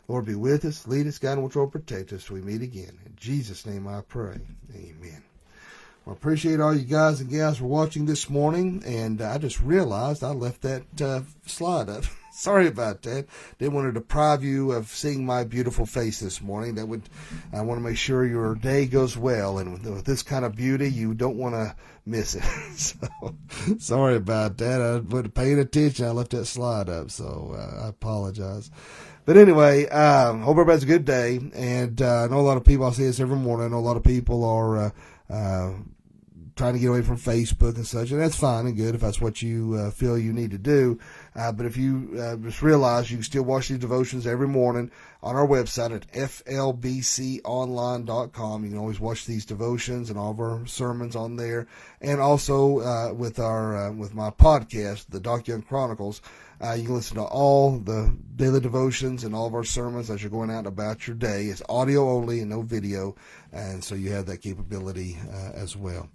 Lord, 0.09 0.25
be 0.25 0.35
with 0.35 0.65
us, 0.65 0.87
lead 0.87 1.07
us, 1.07 1.19
guide, 1.19 1.37
and 1.37 1.43
control, 1.43 1.67
protect 1.67 2.15
us 2.15 2.31
we 2.31 2.41
meet 2.41 2.63
again. 2.63 2.99
In 3.05 3.13
Jesus' 3.15 3.67
name 3.67 3.87
I 3.87 4.01
pray. 4.01 4.41
Amen. 4.75 5.23
Well, 6.07 6.15
I 6.15 6.19
appreciate 6.19 6.61
all 6.61 6.75
you 6.75 6.87
guys 6.87 7.21
and 7.21 7.29
gals 7.29 7.59
for 7.59 7.67
watching 7.67 8.07
this 8.07 8.31
morning, 8.31 8.83
and 8.87 9.21
I 9.21 9.37
just 9.37 9.61
realized 9.61 10.25
I 10.25 10.31
left 10.31 10.63
that 10.63 11.03
uh, 11.03 11.21
slide 11.45 11.91
up. 11.91 12.05
Sorry 12.33 12.69
about 12.69 13.03
that. 13.03 13.27
Didn't 13.59 13.75
want 13.75 13.89
to 13.89 14.01
deprive 14.01 14.43
you 14.43 14.73
of 14.73 14.89
seeing 14.89 15.27
my 15.27 15.45
beautiful 15.45 15.85
face 15.85 16.21
this 16.21 16.41
morning. 16.41 16.77
That 16.77 16.87
would, 16.87 17.03
I 17.53 17.61
want 17.61 17.79
to 17.79 17.87
make 17.87 17.99
sure 17.99 18.25
your 18.25 18.55
day 18.55 18.87
goes 18.87 19.19
well, 19.19 19.59
and 19.59 19.75
with, 19.75 19.87
with 19.87 20.05
this 20.07 20.23
kind 20.23 20.47
of 20.47 20.57
beauty, 20.57 20.91
you 20.91 21.13
don't 21.13 21.37
want 21.37 21.55
to 21.55 21.77
miss 22.07 22.35
it. 22.35 22.45
so, 22.77 22.97
sorry 23.79 24.17
about 24.17 24.57
that. 24.57 24.81
I 24.81 25.01
wasn't 25.01 25.35
paying 25.35 25.59
attention. 25.59 26.07
I 26.07 26.13
left 26.13 26.31
that 26.31 26.47
slide 26.47 26.89
up, 26.89 27.11
so 27.11 27.55
uh, 27.59 27.85
I 27.85 27.89
apologize. 27.89 28.71
But 29.29 29.37
anyway, 29.37 29.87
um, 29.91 30.41
hope 30.41 30.53
everybody's 30.53 30.85
a 30.85 30.87
good 30.87 31.05
day. 31.05 31.39
And 31.55 32.01
uh, 32.01 32.25
I 32.25 32.29
know 32.29 32.41
a 32.41 32.49
lot 32.49 32.57
of 32.57 32.65
people, 32.65 32.87
I 32.87 32.93
see 32.93 33.05
this 33.05 33.21
every 33.21 33.37
morning. 33.37 33.67
I 33.67 33.69
know 33.69 33.77
a 33.77 33.81
lot 33.81 33.99
of 33.99 34.03
people 34.03 34.43
are 34.43 34.79
uh, 34.79 34.91
uh, 35.29 35.73
trying 36.57 36.73
to 36.73 36.79
get 36.79 36.87
away 36.87 37.03
from 37.03 37.19
Facebook 37.19 37.77
and 37.77 37.87
such. 37.87 38.11
And 38.11 38.23
that's 38.23 38.39
fine 38.39 38.65
and 38.65 38.75
good 38.75 38.95
if 38.95 39.03
that's 39.03 39.21
what 39.21 39.43
you 39.43 39.75
uh, 39.75 39.91
feel 39.91 40.17
you 40.17 40.33
need 40.33 40.53
to 40.53 40.57
do. 40.57 40.99
Uh, 41.35 41.53
but 41.53 41.67
if 41.67 41.77
you 41.77 42.19
uh, 42.21 42.37
just 42.37 42.63
realize 42.63 43.11
you 43.11 43.19
can 43.19 43.25
still 43.25 43.43
watch 43.43 43.69
these 43.69 43.79
devotions 43.79 44.27
every 44.27 44.49
morning 44.49 44.91
on 45.23 45.37
our 45.37 45.47
website 45.47 45.95
at 45.95 46.11
flbconline.com. 46.13 48.65
You 48.65 48.71
can 48.71 48.79
always 48.79 49.01
watch 49.01 49.27
these 49.27 49.45
devotions 49.45 50.09
and 50.11 50.19
all 50.19 50.31
of 50.31 50.41
our 50.41 50.65
sermons 50.67 51.15
on 51.17 51.37
there, 51.37 51.67
and 52.01 52.21
also 52.21 52.81
uh, 52.81 53.13
with 53.13 53.39
our 53.39 53.89
uh, 53.89 53.93
with 53.93 54.15
my 54.15 54.31
podcast, 54.31 55.07
the 55.09 55.21
Doc 55.21 55.49
Young 55.49 55.63
Chronicles. 55.63 56.23
Uh, 56.61 56.73
you 56.73 56.87
can 56.87 56.95
listen 56.95 57.17
to 57.17 57.23
all 57.23 57.79
the 57.79 58.17
daily 58.35 58.59
devotions 58.59 59.23
and 59.23 59.33
all 59.33 59.47
of 59.47 59.55
our 59.55 59.63
sermons 59.63 60.11
as 60.11 60.23
you're 60.23 60.31
going 60.31 60.51
out 60.51 60.67
about 60.67 61.07
your 61.07 61.15
day. 61.15 61.47
It's 61.47 61.63
audio 61.69 62.11
only 62.11 62.41
and 62.41 62.51
no 62.51 62.63
video, 62.63 63.15
and 63.53 63.83
so 63.83 63.95
you 63.95 64.11
have 64.13 64.27
that 64.27 64.39
capability 64.39 65.17
uh, 65.33 65.53
as 65.55 65.77
well. 65.77 66.09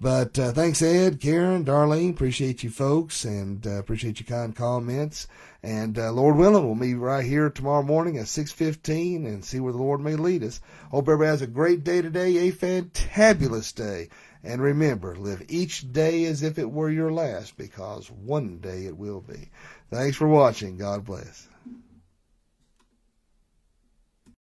But 0.00 0.38
uh, 0.38 0.52
thanks, 0.52 0.82
Ed, 0.82 1.20
Karen, 1.20 1.64
Darlene. 1.64 2.10
Appreciate 2.10 2.62
you 2.62 2.68
folks 2.68 3.24
and 3.24 3.66
uh, 3.66 3.78
appreciate 3.78 4.20
your 4.20 4.26
kind 4.26 4.54
comments. 4.54 5.26
And 5.62 5.98
uh, 5.98 6.12
Lord 6.12 6.36
willing, 6.36 6.66
we'll 6.66 6.74
meet 6.74 6.94
right 6.94 7.24
here 7.24 7.48
tomorrow 7.48 7.82
morning 7.82 8.18
at 8.18 8.26
6.15 8.26 9.24
and 9.26 9.44
see 9.44 9.58
where 9.58 9.72
the 9.72 9.78
Lord 9.78 10.00
may 10.00 10.14
lead 10.14 10.42
us. 10.42 10.60
Hope 10.90 11.08
everybody 11.08 11.30
has 11.30 11.42
a 11.42 11.46
great 11.46 11.82
day 11.82 12.02
today, 12.02 12.48
a 12.48 12.52
fantabulous 12.52 13.74
day. 13.74 14.10
And 14.44 14.60
remember, 14.60 15.16
live 15.16 15.42
each 15.48 15.90
day 15.92 16.26
as 16.26 16.42
if 16.42 16.58
it 16.58 16.70
were 16.70 16.90
your 16.90 17.10
last 17.10 17.56
because 17.56 18.10
one 18.10 18.58
day 18.58 18.84
it 18.84 18.96
will 18.96 19.22
be. 19.22 19.48
Thanks 19.90 20.16
for 20.16 20.28
watching. 20.28 20.76
God 20.76 21.04
bless. 21.06 21.48